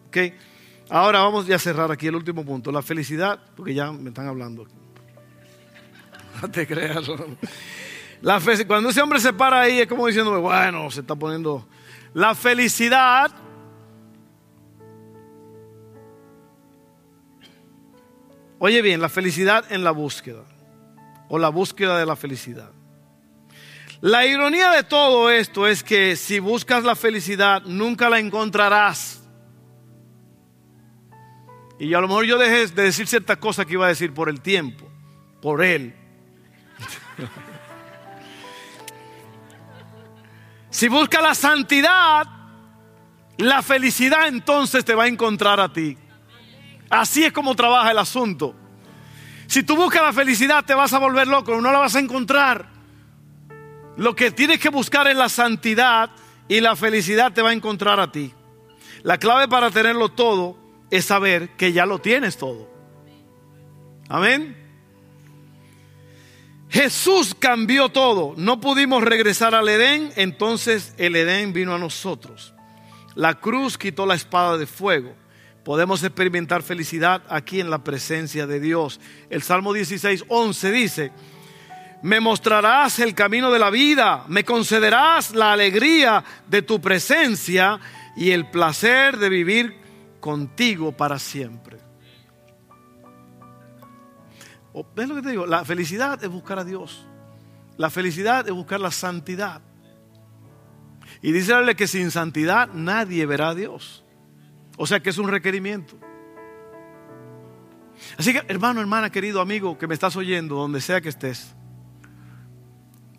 ¿Ok? 0.07 0.17
Ahora 0.89 1.19
vamos 1.19 1.49
a 1.49 1.59
cerrar 1.59 1.91
aquí 1.91 2.07
el 2.07 2.15
último 2.15 2.45
punto. 2.45 2.71
La 2.71 2.81
felicidad, 2.81 3.39
porque 3.55 3.73
ya 3.73 3.91
me 3.91 4.09
están 4.09 4.27
hablando. 4.27 4.67
No 6.41 6.49
te 6.49 6.65
creas. 6.65 7.07
La 8.21 8.39
fe, 8.39 8.65
cuando 8.67 8.89
ese 8.89 9.01
hombre 9.01 9.19
se 9.19 9.33
para 9.33 9.61
ahí 9.61 9.79
es 9.79 9.87
como 9.87 10.07
diciendo, 10.07 10.39
bueno, 10.41 10.89
se 10.91 11.01
está 11.01 11.15
poniendo... 11.15 11.67
La 12.13 12.35
felicidad 12.35 13.31
Oye 18.63 18.83
bien, 18.83 19.01
la 19.01 19.09
felicidad 19.09 19.65
en 19.71 19.83
la 19.83 19.89
búsqueda 19.89 20.43
o 21.29 21.39
la 21.39 21.49
búsqueda 21.49 21.97
de 21.97 22.05
la 22.05 22.15
felicidad. 22.15 22.69
La 24.01 24.27
ironía 24.27 24.69
de 24.69 24.83
todo 24.83 25.31
esto 25.31 25.65
es 25.65 25.83
que 25.83 26.15
si 26.15 26.37
buscas 26.37 26.83
la 26.83 26.95
felicidad 26.95 27.63
nunca 27.65 28.07
la 28.07 28.19
encontrarás. 28.19 29.27
Y 31.79 31.91
a 31.95 32.01
lo 32.01 32.07
mejor 32.07 32.25
yo 32.25 32.37
dejé 32.37 32.67
de 32.67 32.83
decir 32.83 33.07
ciertas 33.07 33.37
cosas 33.37 33.65
que 33.65 33.73
iba 33.73 33.85
a 33.85 33.89
decir 33.89 34.13
por 34.13 34.29
el 34.29 34.41
tiempo, 34.41 34.87
por 35.41 35.63
él. 35.63 35.95
Si 40.71 40.87
buscas 40.87 41.21
la 41.21 41.35
santidad, 41.35 42.25
la 43.37 43.61
felicidad 43.61 44.27
entonces 44.27 44.83
te 44.85 44.95
va 44.95 45.03
a 45.03 45.07
encontrar 45.07 45.59
a 45.59 45.71
ti. 45.71 45.97
Así 46.89 47.23
es 47.23 47.33
como 47.33 47.55
trabaja 47.55 47.91
el 47.91 47.97
asunto. 47.97 48.55
Si 49.47 49.63
tú 49.63 49.75
buscas 49.75 50.01
la 50.01 50.13
felicidad 50.13 50.63
te 50.63 50.73
vas 50.73 50.93
a 50.93 50.99
volver 50.99 51.27
loco, 51.27 51.59
no 51.59 51.71
la 51.71 51.79
vas 51.79 51.95
a 51.95 51.99
encontrar. 51.99 52.69
Lo 53.97 54.15
que 54.15 54.31
tienes 54.31 54.59
que 54.59 54.69
buscar 54.69 55.07
es 55.07 55.15
la 55.15 55.27
santidad 55.27 56.09
y 56.47 56.61
la 56.61 56.75
felicidad 56.77 57.33
te 57.33 57.41
va 57.41 57.49
a 57.49 57.53
encontrar 57.53 57.99
a 57.99 58.11
ti. 58.11 58.33
La 59.03 59.17
clave 59.17 59.49
para 59.49 59.71
tenerlo 59.71 60.09
todo 60.09 60.57
es 60.89 61.05
saber 61.05 61.49
que 61.57 61.73
ya 61.73 61.85
lo 61.85 61.99
tienes 61.99 62.37
todo. 62.37 62.69
Amén. 64.07 64.60
Jesús 66.71 67.35
cambió 67.37 67.89
todo. 67.89 68.33
No 68.37 68.59
pudimos 68.59 69.03
regresar 69.03 69.53
al 69.53 69.69
Edén, 69.69 70.11
entonces 70.15 70.95
el 70.97 71.15
Edén 71.15 71.53
vino 71.53 71.75
a 71.75 71.79
nosotros. 71.79 72.53
La 73.13 73.35
cruz 73.35 73.77
quitó 73.77 74.05
la 74.05 74.15
espada 74.15 74.57
de 74.57 74.65
fuego 74.65 75.21
podemos 75.63 76.03
experimentar 76.03 76.63
felicidad 76.63 77.21
aquí 77.29 77.59
en 77.59 77.69
la 77.69 77.83
presencia 77.83 78.47
de 78.47 78.59
Dios. 78.59 78.99
El 79.29 79.41
Salmo 79.41 79.73
16, 79.73 80.25
11 80.27 80.71
dice, 80.71 81.11
me 82.01 82.19
mostrarás 82.19 82.99
el 82.99 83.13
camino 83.13 83.51
de 83.51 83.59
la 83.59 83.69
vida, 83.69 84.25
me 84.27 84.43
concederás 84.43 85.35
la 85.35 85.53
alegría 85.53 86.23
de 86.47 86.63
tu 86.63 86.81
presencia 86.81 87.79
y 88.15 88.31
el 88.31 88.49
placer 88.49 89.17
de 89.17 89.29
vivir 89.29 89.75
contigo 90.19 90.91
para 90.91 91.19
siempre. 91.19 91.77
¿Ves 94.95 95.09
lo 95.09 95.15
que 95.15 95.21
te 95.21 95.31
digo? 95.31 95.45
La 95.45 95.65
felicidad 95.65 96.23
es 96.23 96.29
buscar 96.29 96.59
a 96.59 96.63
Dios. 96.63 97.05
La 97.77 97.89
felicidad 97.89 98.47
es 98.47 98.53
buscar 98.53 98.79
la 98.79 98.91
santidad. 98.91 99.61
Y 101.21 101.31
dice 101.31 101.53
que 101.75 101.87
sin 101.87 102.11
santidad 102.11 102.69
nadie 102.73 103.25
verá 103.25 103.49
a 103.49 103.55
Dios. 103.55 104.03
O 104.77 104.87
sea 104.87 104.99
que 105.01 105.09
es 105.09 105.17
un 105.17 105.27
requerimiento. 105.27 105.97
Así 108.17 108.33
que, 108.33 108.43
hermano, 108.47 108.81
hermana, 108.81 109.09
querido 109.09 109.41
amigo 109.41 109.77
que 109.77 109.87
me 109.87 109.93
estás 109.93 110.15
oyendo, 110.15 110.55
donde 110.55 110.81
sea 110.81 111.01
que 111.01 111.09
estés, 111.09 111.53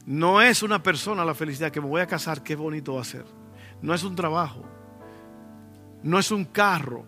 no 0.06 0.42
es 0.42 0.62
una 0.62 0.82
persona 0.82 1.24
la 1.24 1.34
felicidad 1.34 1.70
que 1.70 1.80
me 1.80 1.86
voy 1.86 2.00
a 2.00 2.06
casar, 2.06 2.42
qué 2.42 2.56
bonito 2.56 2.94
va 2.94 3.02
a 3.02 3.04
ser. 3.04 3.24
No 3.80 3.94
es 3.94 4.02
un 4.02 4.16
trabajo, 4.16 4.64
no 6.02 6.18
es 6.18 6.30
un 6.30 6.44
carro. 6.46 7.06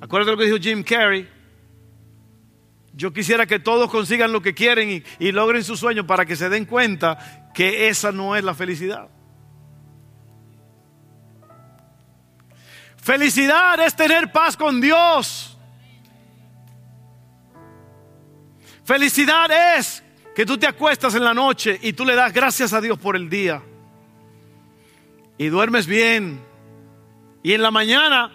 Acuérdate 0.00 0.32
lo 0.32 0.38
que 0.38 0.44
dijo 0.44 0.58
Jim 0.58 0.82
Carrey. 0.82 1.35
Yo 2.96 3.12
quisiera 3.12 3.44
que 3.44 3.58
todos 3.58 3.90
consigan 3.90 4.32
lo 4.32 4.40
que 4.40 4.54
quieren 4.54 5.04
y, 5.18 5.32
logren 5.32 5.62
su 5.62 5.76
sueño 5.76 6.06
para 6.06 6.24
que 6.24 6.34
se 6.34 6.48
den 6.48 6.64
cuenta 6.64 7.50
que 7.52 7.88
esa 7.88 8.10
no 8.10 8.34
es 8.34 8.42
la 8.42 8.54
felicidad. 8.54 9.10
Felicidad 12.96 13.78
es 13.80 13.94
tener 13.94 14.32
paz 14.32 14.56
con 14.56 14.80
Dios. 14.80 15.58
Felicidad 18.82 19.76
es 19.76 20.02
que 20.34 20.46
tú 20.46 20.56
te 20.56 20.66
acuestas 20.66 21.14
en 21.14 21.24
la 21.24 21.34
noche 21.34 21.78
y 21.82 21.92
tú 21.92 22.06
le 22.06 22.14
das 22.14 22.32
gracias 22.32 22.72
a 22.72 22.80
Dios 22.80 22.98
por 22.98 23.14
el 23.14 23.28
día. 23.28 23.62
Y 25.36 25.48
duermes 25.48 25.86
bien. 25.86 26.42
Y 27.42 27.52
en 27.52 27.60
la 27.60 27.70
mañana 27.70 28.32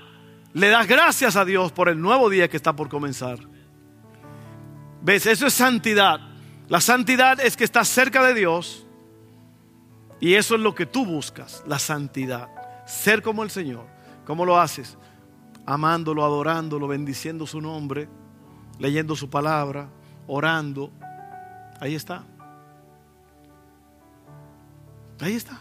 le 0.54 0.67
das 0.69 0.88
gracias 0.88 1.36
a 1.36 1.45
Dios 1.45 1.71
por 1.71 1.89
el 1.89 2.00
nuevo 2.00 2.30
día 2.30 2.47
que 2.47 2.58
está 2.58 2.76
por 2.76 2.89
comenzar. 2.89 3.50
¿Ves? 5.01 5.25
Eso 5.25 5.47
es 5.47 5.53
santidad. 5.53 6.19
La 6.67 6.79
santidad 6.79 7.39
es 7.39 7.57
que 7.57 7.63
estás 7.63 7.87
cerca 7.87 8.25
de 8.25 8.33
Dios. 8.33 8.85
Y 10.19 10.35
eso 10.35 10.55
es 10.55 10.61
lo 10.61 10.75
que 10.75 10.85
tú 10.85 11.05
buscas, 11.05 11.63
la 11.65 11.79
santidad. 11.79 12.47
Ser 12.85 13.21
como 13.21 13.43
el 13.43 13.49
Señor. 13.49 13.87
¿Cómo 14.25 14.45
lo 14.45 14.59
haces? 14.59 14.97
Amándolo, 15.65 16.23
adorándolo, 16.23 16.87
bendiciendo 16.87 17.47
su 17.47 17.59
nombre, 17.59 18.07
leyendo 18.79 19.15
su 19.15 19.29
palabra, 19.29 19.89
orando. 20.27 20.91
Ahí 21.79 21.95
está. 21.95 22.23
Ahí 25.19 25.33
está. 25.33 25.59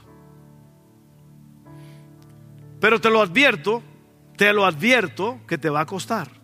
Pero 2.81 3.01
te 3.01 3.11
lo 3.11 3.21
advierto, 3.21 3.83
te 4.37 4.53
lo 4.53 4.65
advierto 4.65 5.41
que 5.47 5.59
te 5.59 5.71
va 5.71 5.81
a 5.81 5.87
costar. 5.87 6.40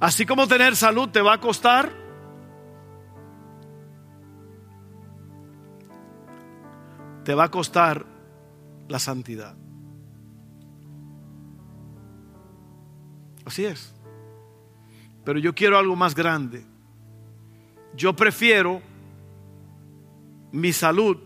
Así 0.00 0.24
como 0.24 0.48
tener 0.48 0.74
salud 0.76 1.10
te 1.10 1.20
va 1.20 1.34
a 1.34 1.40
costar, 1.40 1.92
te 7.22 7.34
va 7.34 7.44
a 7.44 7.50
costar 7.50 8.06
la 8.88 8.98
santidad. 8.98 9.54
Así 13.44 13.66
es. 13.66 13.94
Pero 15.22 15.38
yo 15.38 15.54
quiero 15.54 15.78
algo 15.78 15.94
más 15.96 16.14
grande. 16.14 16.64
Yo 17.94 18.16
prefiero 18.16 18.80
mi 20.50 20.72
salud 20.72 21.18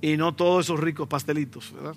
y 0.00 0.16
no 0.16 0.34
todos 0.34 0.64
esos 0.66 0.80
ricos 0.80 1.06
pastelitos, 1.08 1.72
¿verdad? 1.72 1.94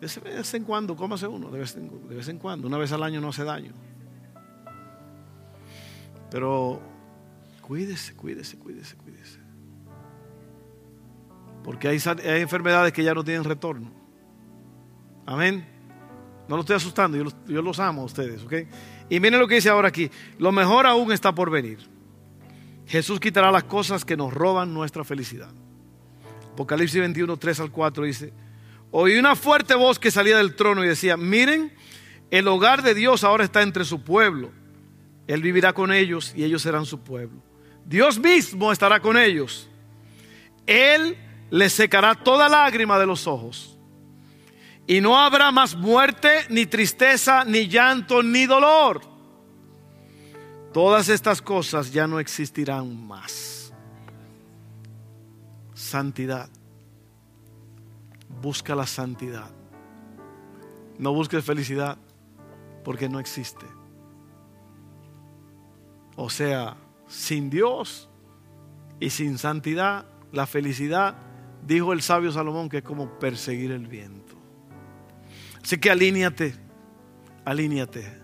De 0.00 0.20
vez 0.30 0.54
en 0.54 0.64
cuando, 0.64 0.94
cómase 0.94 1.26
uno, 1.26 1.50
de 1.50 1.58
vez, 1.58 1.74
en, 1.76 2.08
de 2.08 2.14
vez 2.14 2.28
en 2.28 2.38
cuando, 2.38 2.68
una 2.68 2.76
vez 2.76 2.92
al 2.92 3.02
año 3.02 3.20
no 3.20 3.28
hace 3.28 3.44
daño. 3.44 3.72
Pero 6.30 6.80
cuídese, 7.62 8.14
cuídese, 8.14 8.58
cuídese, 8.58 8.96
cuídese. 8.96 9.38
Porque 11.64 11.88
hay, 11.88 11.98
hay 12.24 12.42
enfermedades 12.42 12.92
que 12.92 13.02
ya 13.02 13.14
no 13.14 13.24
tienen 13.24 13.44
retorno. 13.44 13.90
Amén. 15.24 15.66
No 16.48 16.56
lo 16.56 16.60
estoy 16.60 16.76
asustando, 16.76 17.16
yo 17.48 17.62
los, 17.62 17.80
amo 17.80 18.02
a 18.02 18.04
ustedes, 18.04 18.44
¿ok? 18.44 18.52
Y 19.08 19.18
miren 19.18 19.40
lo 19.40 19.48
que 19.48 19.56
dice 19.56 19.68
ahora 19.68 19.88
aquí. 19.88 20.10
Lo 20.38 20.52
mejor 20.52 20.86
aún 20.86 21.10
está 21.10 21.34
por 21.34 21.50
venir. 21.50 21.78
Jesús 22.86 23.18
quitará 23.18 23.50
las 23.50 23.64
cosas 23.64 24.04
que 24.04 24.16
nos 24.16 24.32
roban 24.32 24.72
nuestra 24.72 25.02
felicidad. 25.02 25.50
Apocalipsis 26.52 27.00
21, 27.00 27.36
3 27.36 27.60
al 27.60 27.72
4 27.72 28.04
dice, 28.04 28.32
oí 28.90 29.18
una 29.18 29.36
fuerte 29.36 29.74
voz 29.74 29.98
que 29.98 30.10
salía 30.10 30.38
del 30.38 30.54
trono 30.54 30.84
y 30.84 30.88
decía, 30.88 31.16
miren, 31.16 31.72
el 32.30 32.48
hogar 32.48 32.82
de 32.82 32.94
Dios 32.94 33.24
ahora 33.24 33.44
está 33.44 33.62
entre 33.62 33.84
su 33.84 34.02
pueblo. 34.02 34.50
Él 35.26 35.42
vivirá 35.42 35.72
con 35.72 35.92
ellos 35.92 36.32
y 36.36 36.44
ellos 36.44 36.62
serán 36.62 36.86
su 36.86 37.00
pueblo. 37.00 37.42
Dios 37.84 38.18
mismo 38.18 38.72
estará 38.72 39.00
con 39.00 39.16
ellos. 39.16 39.68
Él 40.66 41.16
les 41.50 41.72
secará 41.72 42.14
toda 42.14 42.48
lágrima 42.48 42.98
de 42.98 43.06
los 43.06 43.26
ojos 43.26 43.76
y 44.86 45.00
no 45.00 45.18
habrá 45.18 45.50
más 45.50 45.74
muerte, 45.74 46.46
ni 46.48 46.66
tristeza, 46.66 47.44
ni 47.44 47.66
llanto, 47.68 48.22
ni 48.22 48.46
dolor. 48.46 49.00
Todas 50.72 51.08
estas 51.08 51.42
cosas 51.42 51.92
ya 51.92 52.06
no 52.06 52.20
existirán 52.20 53.06
más. 53.06 53.72
Santidad. 55.74 56.48
Busca 58.40 58.74
la 58.74 58.86
santidad. 58.86 59.50
No 60.98 61.12
busques 61.12 61.44
felicidad 61.44 61.98
porque 62.84 63.08
no 63.08 63.18
existe. 63.18 63.66
O 66.16 66.30
sea, 66.30 66.76
sin 67.06 67.50
Dios 67.50 68.08
y 69.00 69.10
sin 69.10 69.38
santidad, 69.38 70.06
la 70.32 70.46
felicidad, 70.46 71.16
dijo 71.66 71.92
el 71.92 72.00
sabio 72.00 72.32
Salomón, 72.32 72.68
que 72.68 72.78
es 72.78 72.82
como 72.82 73.18
perseguir 73.18 73.70
el 73.72 73.86
viento. 73.86 74.34
Así 75.62 75.78
que 75.78 75.90
alíñate, 75.90 76.54
alíñate, 77.44 78.22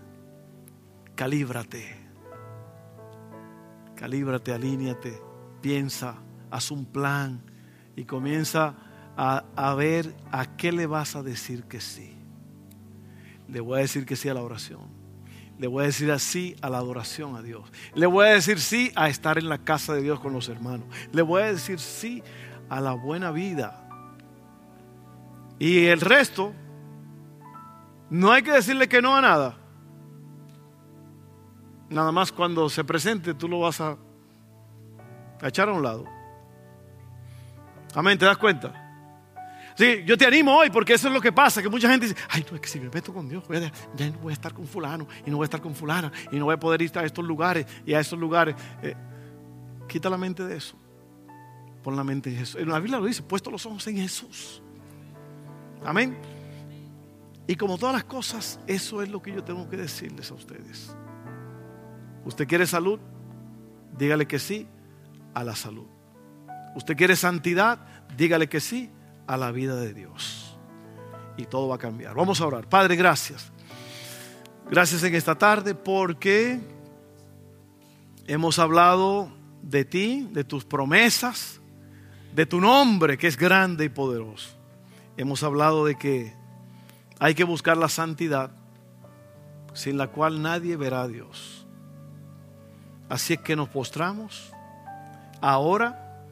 calíbrate, 1.15 1.95
calíbrate, 3.95 4.53
alíñate, 4.53 5.21
piensa, 5.61 6.15
haz 6.49 6.71
un 6.71 6.85
plan 6.85 7.41
y 7.95 8.05
comienza 8.05 8.75
a, 9.15 9.75
ver 9.75 10.13
a 10.31 10.45
qué 10.57 10.71
le 10.71 10.87
vas 10.87 11.15
a 11.15 11.23
decir 11.23 11.63
que 11.63 11.79
sí. 11.81 12.15
Le 13.47 13.59
voy 13.59 13.79
a 13.79 13.81
decir 13.81 14.05
que 14.05 14.15
sí 14.15 14.29
a 14.29 14.33
la 14.33 14.41
oración 14.41 15.03
le 15.59 15.67
voy 15.67 15.83
a 15.83 15.85
decir 15.87 16.11
así 16.11 16.55
a 16.61 16.69
la 16.69 16.79
adoración 16.79 17.35
a 17.35 17.41
Dios. 17.41 17.71
Le 17.93 18.05
voy 18.05 18.25
a 18.25 18.31
decir 18.31 18.59
sí 18.59 18.91
a 18.95 19.07
estar 19.07 19.37
en 19.37 19.47
la 19.47 19.59
casa 19.59 19.93
de 19.93 20.01
Dios 20.01 20.19
con 20.19 20.33
los 20.33 20.49
hermanos. 20.49 20.87
Le 21.11 21.21
voy 21.21 21.43
a 21.43 21.53
decir 21.53 21.79
sí 21.79 22.23
a 22.69 22.81
la 22.81 22.93
buena 22.93 23.31
vida. 23.31 23.87
Y 25.59 25.85
el 25.85 26.01
resto, 26.01 26.51
no 28.09 28.31
hay 28.31 28.43
que 28.43 28.51
decirle 28.51 28.89
que 28.89 29.01
no 29.01 29.15
a 29.15 29.21
nada. 29.21 29.57
Nada 31.89 32.11
más 32.11 32.31
cuando 32.31 32.67
se 32.69 32.83
presente 32.83 33.33
tú 33.33 33.47
lo 33.47 33.59
vas 33.59 33.79
a, 33.79 33.95
a 35.41 35.47
echar 35.47 35.69
a 35.69 35.73
un 35.73 35.83
lado. 35.83 36.05
Amén, 37.95 38.17
¿te 38.17 38.25
das 38.25 38.37
cuenta? 38.37 38.82
Sí, 39.75 40.03
yo 40.05 40.17
te 40.17 40.25
animo 40.25 40.55
hoy 40.55 40.69
porque 40.69 40.93
eso 40.93 41.07
es 41.07 41.13
lo 41.13 41.21
que 41.21 41.31
pasa, 41.31 41.61
que 41.61 41.69
mucha 41.69 41.89
gente 41.89 42.07
dice, 42.07 42.19
ay, 42.29 42.45
no, 42.49 42.55
es 42.55 42.61
que 42.61 42.67
si 42.67 42.79
me 42.79 42.89
meto 42.89 43.13
con 43.13 43.27
Dios, 43.27 43.43
ya 43.95 44.09
no 44.09 44.19
voy 44.19 44.31
a 44.31 44.33
estar 44.33 44.53
con 44.53 44.67
fulano 44.67 45.07
y 45.25 45.31
no 45.31 45.37
voy 45.37 45.45
a 45.45 45.45
estar 45.45 45.61
con 45.61 45.73
fulana 45.73 46.11
y 46.31 46.37
no 46.37 46.45
voy 46.45 46.53
a 46.53 46.59
poder 46.59 46.81
ir 46.81 46.91
a 46.97 47.03
estos 47.03 47.25
lugares 47.25 47.65
y 47.85 47.93
a 47.93 47.99
esos 47.99 48.19
lugares. 48.19 48.55
Eh, 48.81 48.95
quita 49.87 50.09
la 50.09 50.17
mente 50.17 50.43
de 50.43 50.57
eso. 50.57 50.77
Pon 51.81 51.95
la 51.95 52.03
mente 52.03 52.29
en 52.29 52.37
Jesús. 52.37 52.65
La 52.65 52.79
Biblia 52.79 52.99
lo 52.99 53.05
dice, 53.05 53.23
puesto 53.23 53.51
los 53.51 53.65
ojos 53.65 53.85
en 53.87 53.97
Jesús. 53.97 54.61
Amén. 55.83 56.17
Y 57.45 57.55
como 57.55 57.77
todas 57.77 57.93
las 57.93 58.05
cosas, 58.05 58.59
eso 58.67 59.01
es 59.01 59.09
lo 59.09 59.21
que 59.21 59.33
yo 59.33 59.43
tengo 59.43 59.69
que 59.69 59.75
decirles 59.75 60.31
a 60.31 60.33
ustedes. 60.33 60.95
¿Usted 62.25 62.47
quiere 62.47 62.65
salud? 62.65 62.99
Dígale 63.97 64.27
que 64.27 64.39
sí 64.39 64.67
a 65.33 65.43
la 65.43 65.55
salud. 65.55 65.87
¿Usted 66.75 66.95
quiere 66.95 67.15
santidad? 67.15 67.79
Dígale 68.15 68.47
que 68.47 68.61
sí 68.61 68.89
a 69.27 69.37
la 69.37 69.51
vida 69.51 69.75
de 69.75 69.93
Dios. 69.93 70.57
Y 71.37 71.45
todo 71.45 71.67
va 71.67 71.75
a 71.75 71.79
cambiar. 71.79 72.15
Vamos 72.15 72.41
a 72.41 72.47
orar. 72.47 72.67
Padre, 72.67 72.95
gracias. 72.95 73.51
Gracias 74.69 75.03
en 75.03 75.15
esta 75.15 75.35
tarde 75.35 75.75
porque 75.75 76.59
hemos 78.27 78.59
hablado 78.59 79.31
de 79.61 79.85
ti, 79.85 80.29
de 80.31 80.43
tus 80.43 80.65
promesas, 80.65 81.59
de 82.33 82.45
tu 82.45 82.59
nombre 82.59 83.17
que 83.17 83.27
es 83.27 83.37
grande 83.37 83.85
y 83.85 83.89
poderoso. 83.89 84.49
Hemos 85.17 85.43
hablado 85.43 85.85
de 85.85 85.95
que 85.95 86.33
hay 87.19 87.35
que 87.35 87.43
buscar 87.43 87.77
la 87.77 87.89
santidad 87.89 88.51
sin 89.73 89.97
la 89.97 90.07
cual 90.07 90.41
nadie 90.41 90.75
verá 90.75 91.03
a 91.03 91.07
Dios. 91.07 91.65
Así 93.09 93.33
es 93.33 93.39
que 93.39 93.55
nos 93.55 93.69
postramos 93.69 94.51
ahora 95.41 96.25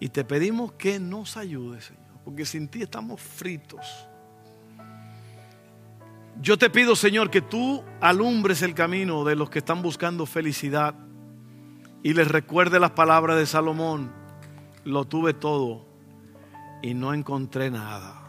y 0.00 0.08
te 0.08 0.24
pedimos 0.24 0.72
que 0.72 0.98
nos 0.98 1.36
ayudes, 1.36 1.92
porque 2.26 2.44
sin 2.44 2.66
ti 2.66 2.82
estamos 2.82 3.20
fritos. 3.20 4.08
Yo 6.42 6.58
te 6.58 6.68
pido, 6.68 6.96
Señor, 6.96 7.30
que 7.30 7.40
tú 7.40 7.84
alumbres 8.00 8.62
el 8.62 8.74
camino 8.74 9.22
de 9.22 9.36
los 9.36 9.48
que 9.48 9.60
están 9.60 9.80
buscando 9.80 10.26
felicidad 10.26 10.96
y 12.02 12.14
les 12.14 12.26
recuerde 12.26 12.80
las 12.80 12.90
palabras 12.90 13.36
de 13.36 13.46
Salomón. 13.46 14.12
Lo 14.82 15.04
tuve 15.04 15.34
todo 15.34 15.86
y 16.82 16.94
no 16.94 17.14
encontré 17.14 17.70
nada. 17.70 18.20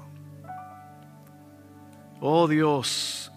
Oh 2.22 2.48
Dios, 2.48 3.32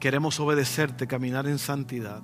queremos 0.00 0.40
obedecerte, 0.40 1.06
caminar 1.06 1.46
en 1.46 1.60
santidad. 1.60 2.22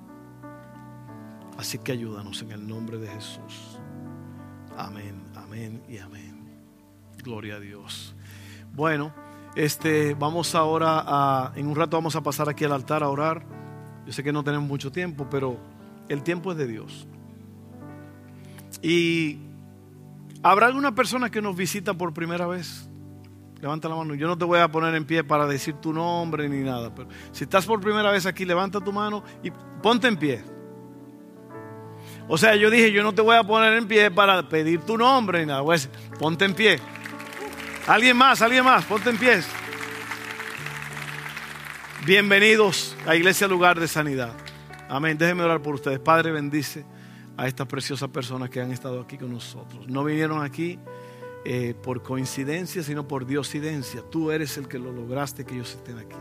Así 1.57 1.77
que 1.77 1.93
ayúdanos 1.93 2.41
en 2.41 2.51
el 2.51 2.67
nombre 2.67 2.97
de 2.97 3.07
Jesús. 3.07 3.79
Amén, 4.75 5.23
amén 5.33 5.81
y 5.87 5.97
amén. 5.97 6.34
Gloria 7.25 7.55
a 7.55 7.59
Dios. 7.59 8.13
Bueno, 8.75 9.11
este, 9.55 10.13
vamos 10.13 10.53
ahora 10.53 11.03
a, 11.03 11.53
en 11.55 11.65
un 11.65 11.75
rato 11.75 11.97
vamos 11.97 12.15
a 12.15 12.21
pasar 12.21 12.47
aquí 12.49 12.65
al 12.65 12.71
altar 12.71 13.01
a 13.01 13.09
orar. 13.09 13.43
Yo 14.05 14.13
sé 14.13 14.23
que 14.23 14.31
no 14.31 14.43
tenemos 14.43 14.69
mucho 14.69 14.91
tiempo, 14.91 15.27
pero 15.27 15.57
el 16.07 16.21
tiempo 16.21 16.51
es 16.51 16.57
de 16.59 16.67
Dios. 16.67 17.07
Y 18.83 19.39
habrá 20.43 20.67
alguna 20.67 20.93
persona 20.93 21.31
que 21.31 21.41
nos 21.41 21.55
visita 21.55 21.95
por 21.95 22.13
primera 22.13 22.45
vez. 22.45 22.87
Levanta 23.59 23.89
la 23.89 23.95
mano. 23.95 24.13
Yo 24.13 24.27
no 24.27 24.37
te 24.37 24.45
voy 24.45 24.59
a 24.59 24.67
poner 24.67 24.93
en 24.93 25.05
pie 25.05 25.23
para 25.23 25.47
decir 25.47 25.73
tu 25.75 25.91
nombre 25.91 26.47
ni 26.47 26.59
nada. 26.59 26.93
Pero 26.93 27.09
si 27.31 27.45
estás 27.45 27.65
por 27.65 27.81
primera 27.81 28.11
vez 28.11 28.27
aquí, 28.27 28.45
levanta 28.45 28.79
tu 28.79 28.93
mano 28.93 29.23
y 29.41 29.49
ponte 29.81 30.07
en 30.07 30.17
pie. 30.17 30.43
O 32.27 32.37
sea, 32.37 32.55
yo 32.55 32.69
dije, 32.69 32.91
yo 32.91 33.01
no 33.01 33.15
te 33.15 33.23
voy 33.23 33.35
a 33.35 33.43
poner 33.43 33.73
en 33.73 33.87
pie 33.87 34.11
para 34.11 34.47
pedir 34.47 34.81
tu 34.81 34.95
nombre 34.95 35.39
ni 35.39 35.47
nada. 35.47 35.63
Pues, 35.63 35.89
ponte 36.19 36.45
en 36.45 36.53
pie. 36.53 36.79
Alguien 37.87 38.17
más, 38.17 38.41
alguien 38.41 38.65
más, 38.65 38.83
ponte 38.85 39.11
en 39.11 39.17
pie. 39.17 39.41
Bienvenidos 42.03 42.95
a 43.05 43.15
Iglesia 43.15 43.47
Lugar 43.47 43.79
de 43.79 43.87
Sanidad. 43.87 44.33
Amén. 44.89 45.19
Déjenme 45.19 45.43
orar 45.43 45.61
por 45.61 45.75
ustedes. 45.75 45.99
Padre, 45.99 46.31
bendice 46.31 46.83
a 47.37 47.47
estas 47.47 47.67
preciosas 47.67 48.09
personas 48.09 48.49
que 48.49 48.59
han 48.59 48.71
estado 48.71 48.99
aquí 49.01 49.19
con 49.19 49.31
nosotros. 49.31 49.87
No 49.87 50.03
vinieron 50.03 50.43
aquí 50.43 50.79
eh, 51.45 51.75
por 51.83 52.01
coincidencia, 52.01 52.81
sino 52.81 53.07
por 53.07 53.27
diosidencia. 53.27 54.01
Tú 54.09 54.31
eres 54.31 54.57
el 54.57 54.67
que 54.67 54.79
lo 54.79 54.91
lograste 54.91 55.45
que 55.45 55.53
ellos 55.53 55.75
estén 55.75 55.99
aquí. 55.99 56.17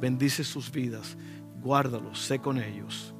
Bendice 0.00 0.42
sus 0.42 0.72
vidas, 0.72 1.16
guárdalos, 1.60 2.20
sé 2.20 2.40
con 2.40 2.58
ellos. 2.58 3.14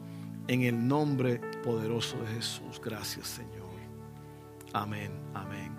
En 0.48 0.62
el 0.62 0.88
nombre 0.88 1.40
poderoso 1.62 2.18
de 2.18 2.34
Jesús. 2.34 2.80
Gracias, 2.84 3.28
Señor. 3.28 3.66
Amén, 4.72 5.12
amén. 5.34 5.75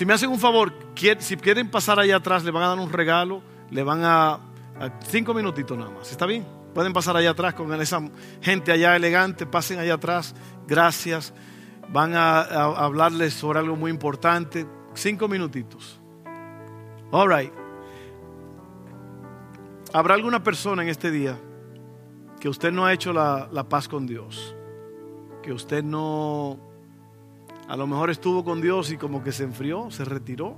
Si 0.00 0.06
me 0.06 0.14
hacen 0.14 0.30
un 0.30 0.38
favor, 0.38 0.72
si 1.18 1.36
quieren 1.36 1.70
pasar 1.70 2.00
allá 2.00 2.16
atrás, 2.16 2.42
le 2.42 2.50
van 2.50 2.62
a 2.62 2.68
dar 2.68 2.78
un 2.78 2.90
regalo, 2.90 3.42
le 3.70 3.82
van 3.82 4.00
a, 4.02 4.40
cinco 5.06 5.34
minutitos 5.34 5.76
nada 5.76 5.90
más. 5.90 6.10
¿Está 6.10 6.24
bien? 6.24 6.46
Pueden 6.72 6.94
pasar 6.94 7.18
allá 7.18 7.32
atrás 7.32 7.52
con 7.52 7.70
esa 7.78 8.00
gente 8.40 8.72
allá 8.72 8.96
elegante, 8.96 9.44
pasen 9.44 9.78
allá 9.78 9.92
atrás. 9.92 10.34
Gracias. 10.66 11.34
Van 11.90 12.14
a, 12.14 12.40
hablarles 12.40 13.34
sobre 13.34 13.58
algo 13.58 13.76
muy 13.76 13.90
importante. 13.90 14.66
Cinco 14.94 15.28
minutitos. 15.28 16.00
All 17.10 17.28
right. 17.28 17.52
¿Habrá 19.92 20.14
alguna 20.14 20.42
persona 20.42 20.82
en 20.82 20.88
este 20.88 21.10
día 21.10 21.38
que 22.40 22.48
usted 22.48 22.72
no 22.72 22.86
ha 22.86 22.94
hecho 22.94 23.12
la 23.12 23.66
paz 23.68 23.86
con 23.86 24.06
Dios? 24.06 24.56
Que 25.42 25.52
usted 25.52 25.84
no 25.84 26.69
a 27.70 27.76
lo 27.76 27.86
mejor 27.86 28.10
estuvo 28.10 28.44
con 28.44 28.60
Dios 28.60 28.90
y 28.90 28.96
como 28.96 29.22
que 29.22 29.30
se 29.30 29.44
enfrió, 29.44 29.92
se 29.92 30.04
retiró. 30.04 30.56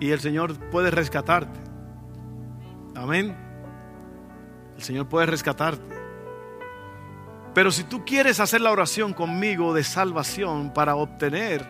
Y 0.00 0.10
el 0.10 0.18
Señor 0.18 0.58
puede 0.70 0.90
rescatarte. 0.90 1.60
Amén. 2.96 3.36
El 4.76 4.82
Señor 4.82 5.08
puede 5.08 5.26
rescatarte. 5.26 5.94
Pero 7.54 7.70
si 7.70 7.84
tú 7.84 8.04
quieres 8.04 8.40
hacer 8.40 8.60
la 8.60 8.72
oración 8.72 9.12
conmigo 9.12 9.72
de 9.72 9.84
salvación 9.84 10.72
para 10.74 10.96
obtener 10.96 11.64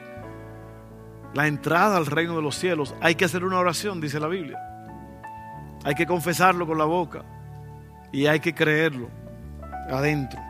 la 1.34 1.46
entrada 1.46 1.98
al 1.98 2.06
reino 2.06 2.34
de 2.36 2.40
los 2.40 2.54
cielos, 2.54 2.94
hay 3.02 3.14
que 3.14 3.26
hacer 3.26 3.44
una 3.44 3.58
oración, 3.58 4.00
dice 4.00 4.20
la 4.20 4.28
Biblia. 4.28 4.58
Hay 5.84 5.94
que 5.94 6.06
confesarlo 6.06 6.66
con 6.66 6.78
la 6.78 6.86
boca 6.86 7.26
y 8.10 8.24
hay 8.24 8.40
que 8.40 8.54
creerlo 8.54 9.10
adentro. 9.90 10.40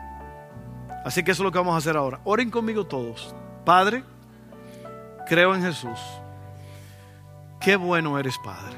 Así 1.03 1.23
que 1.23 1.31
eso 1.31 1.43
es 1.43 1.45
lo 1.45 1.51
que 1.51 1.57
vamos 1.57 1.75
a 1.75 1.77
hacer 1.77 1.97
ahora. 1.97 2.19
Oren 2.23 2.49
conmigo 2.49 2.85
todos. 2.85 3.35
Padre, 3.65 4.03
creo 5.27 5.53
en 5.53 5.61
Jesús. 5.61 5.99
Qué 7.59 7.75
bueno 7.75 8.17
eres, 8.17 8.37
Padre. 8.43 8.77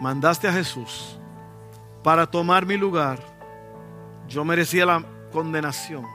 Mandaste 0.00 0.48
a 0.48 0.52
Jesús 0.52 1.18
para 2.02 2.26
tomar 2.26 2.66
mi 2.66 2.76
lugar. 2.76 3.18
Yo 4.28 4.44
merecía 4.44 4.86
la 4.86 5.04
condenación. 5.32 6.06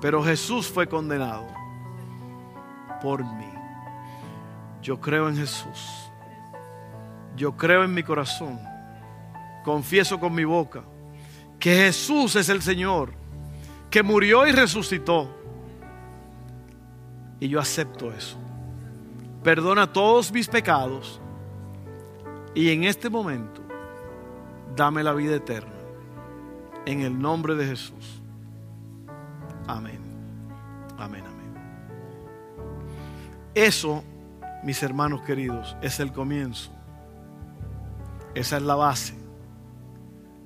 Pero 0.00 0.22
Jesús 0.22 0.68
fue 0.68 0.88
condenado 0.88 1.46
por 3.02 3.24
mí. 3.24 3.52
Yo 4.80 5.00
creo 5.00 5.28
en 5.28 5.36
Jesús. 5.36 6.10
Yo 7.36 7.56
creo 7.56 7.84
en 7.84 7.94
mi 7.94 8.02
corazón. 8.02 8.58
Confieso 9.64 10.18
con 10.18 10.34
mi 10.34 10.44
boca 10.44 10.82
que 11.62 11.76
Jesús 11.76 12.34
es 12.34 12.48
el 12.48 12.60
Señor, 12.60 13.12
que 13.88 14.02
murió 14.02 14.48
y 14.48 14.50
resucitó. 14.50 15.32
Y 17.38 17.46
yo 17.46 17.60
acepto 17.60 18.10
eso. 18.10 18.36
Perdona 19.44 19.92
todos 19.92 20.32
mis 20.32 20.48
pecados 20.48 21.20
y 22.52 22.70
en 22.70 22.82
este 22.82 23.08
momento 23.08 23.62
dame 24.74 25.04
la 25.04 25.12
vida 25.12 25.36
eterna. 25.36 25.70
En 26.84 27.02
el 27.02 27.16
nombre 27.16 27.54
de 27.54 27.64
Jesús. 27.64 28.20
Amén. 29.68 30.00
Amén, 30.98 31.22
amén. 31.24 31.54
Eso, 33.54 34.02
mis 34.64 34.82
hermanos 34.82 35.22
queridos, 35.22 35.76
es 35.80 36.00
el 36.00 36.12
comienzo. 36.12 36.72
Esa 38.34 38.56
es 38.56 38.62
la 38.64 38.74
base 38.74 39.21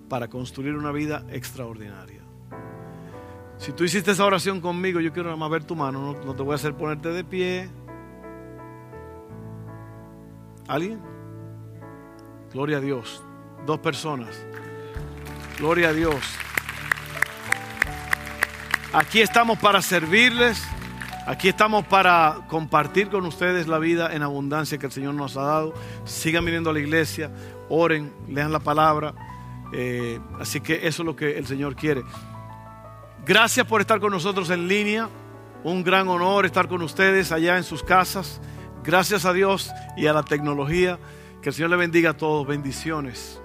para 0.09 0.29
construir 0.29 0.77
una 0.77 0.93
vida 0.93 1.25
extraordinaria. 1.31 2.23
Si 3.59 3.73
tú 3.73 3.85
hiciste 3.85 4.11
esa 4.11 4.25
oración 4.25 4.61
conmigo, 4.61 5.01
yo 5.01 5.13
quiero 5.13 5.29
nada 5.29 5.39
más 5.39 5.51
ver 5.51 5.65
tu 5.65 5.75
mano, 5.75 6.15
no, 6.25 6.37
te 6.37 6.43
voy 6.43 6.53
a 6.53 6.57
hacer 6.57 6.75
ponerte 6.75 7.09
de 7.09 7.25
pie. 7.25 7.69
¿Alguien? 10.69 11.01
Gloria 12.53 12.79
a 12.79 12.81
Dios. 12.81 13.23
Dos 13.65 13.79
personas. 13.81 14.47
Gloria 15.59 15.89
a 15.89 15.93
Dios. 15.93 16.17
Aquí 18.93 19.21
estamos 19.21 19.59
para 19.59 19.81
servirles. 19.81 20.63
Aquí 21.27 21.49
estamos 21.49 21.85
para 21.87 22.47
compartir 22.49 23.09
con 23.09 23.27
ustedes 23.27 23.67
la 23.67 23.79
vida 23.79 24.15
en 24.15 24.23
abundancia 24.23 24.79
que 24.79 24.87
el 24.87 24.93
Señor 24.93 25.15
nos 25.15 25.37
ha 25.37 25.43
dado. 25.43 25.75
Sigan 26.05 26.45
viniendo 26.45 26.71
a 26.71 26.73
la 26.73 26.79
iglesia, 26.79 27.31
oren, 27.69 28.13
lean 28.29 28.53
la 28.53 28.61
palabra. 28.61 29.13
Eh, 29.73 30.21
así 30.41 30.61
que 30.61 30.87
eso 30.87 31.03
es 31.03 31.07
lo 31.07 31.17
que 31.17 31.39
el 31.39 31.47
Señor 31.47 31.77
quiere. 31.77 32.03
Gracias 33.25 33.67
por 33.67 33.81
estar 33.81 34.01
con 34.01 34.13
nosotros 34.13 34.51
en 34.51 34.69
línea. 34.69 35.09
Un 35.65 35.83
gran 35.83 36.09
honor 36.09 36.47
estar 36.47 36.69
con 36.69 36.83
ustedes 36.83 37.33
allá 37.33 37.57
en 37.57 37.65
sus 37.65 37.83
casas. 37.83 38.41
Gracias 38.85 39.25
a 39.25 39.33
Dios 39.33 39.73
y 39.97 40.07
a 40.07 40.13
la 40.13 40.23
tecnología. 40.23 40.99
Que 41.43 41.49
el 41.49 41.55
Señor 41.55 41.71
le 41.71 41.77
bendiga 41.77 42.11
a 42.11 42.17
todos. 42.17 42.47
Bendiciones. 42.47 43.41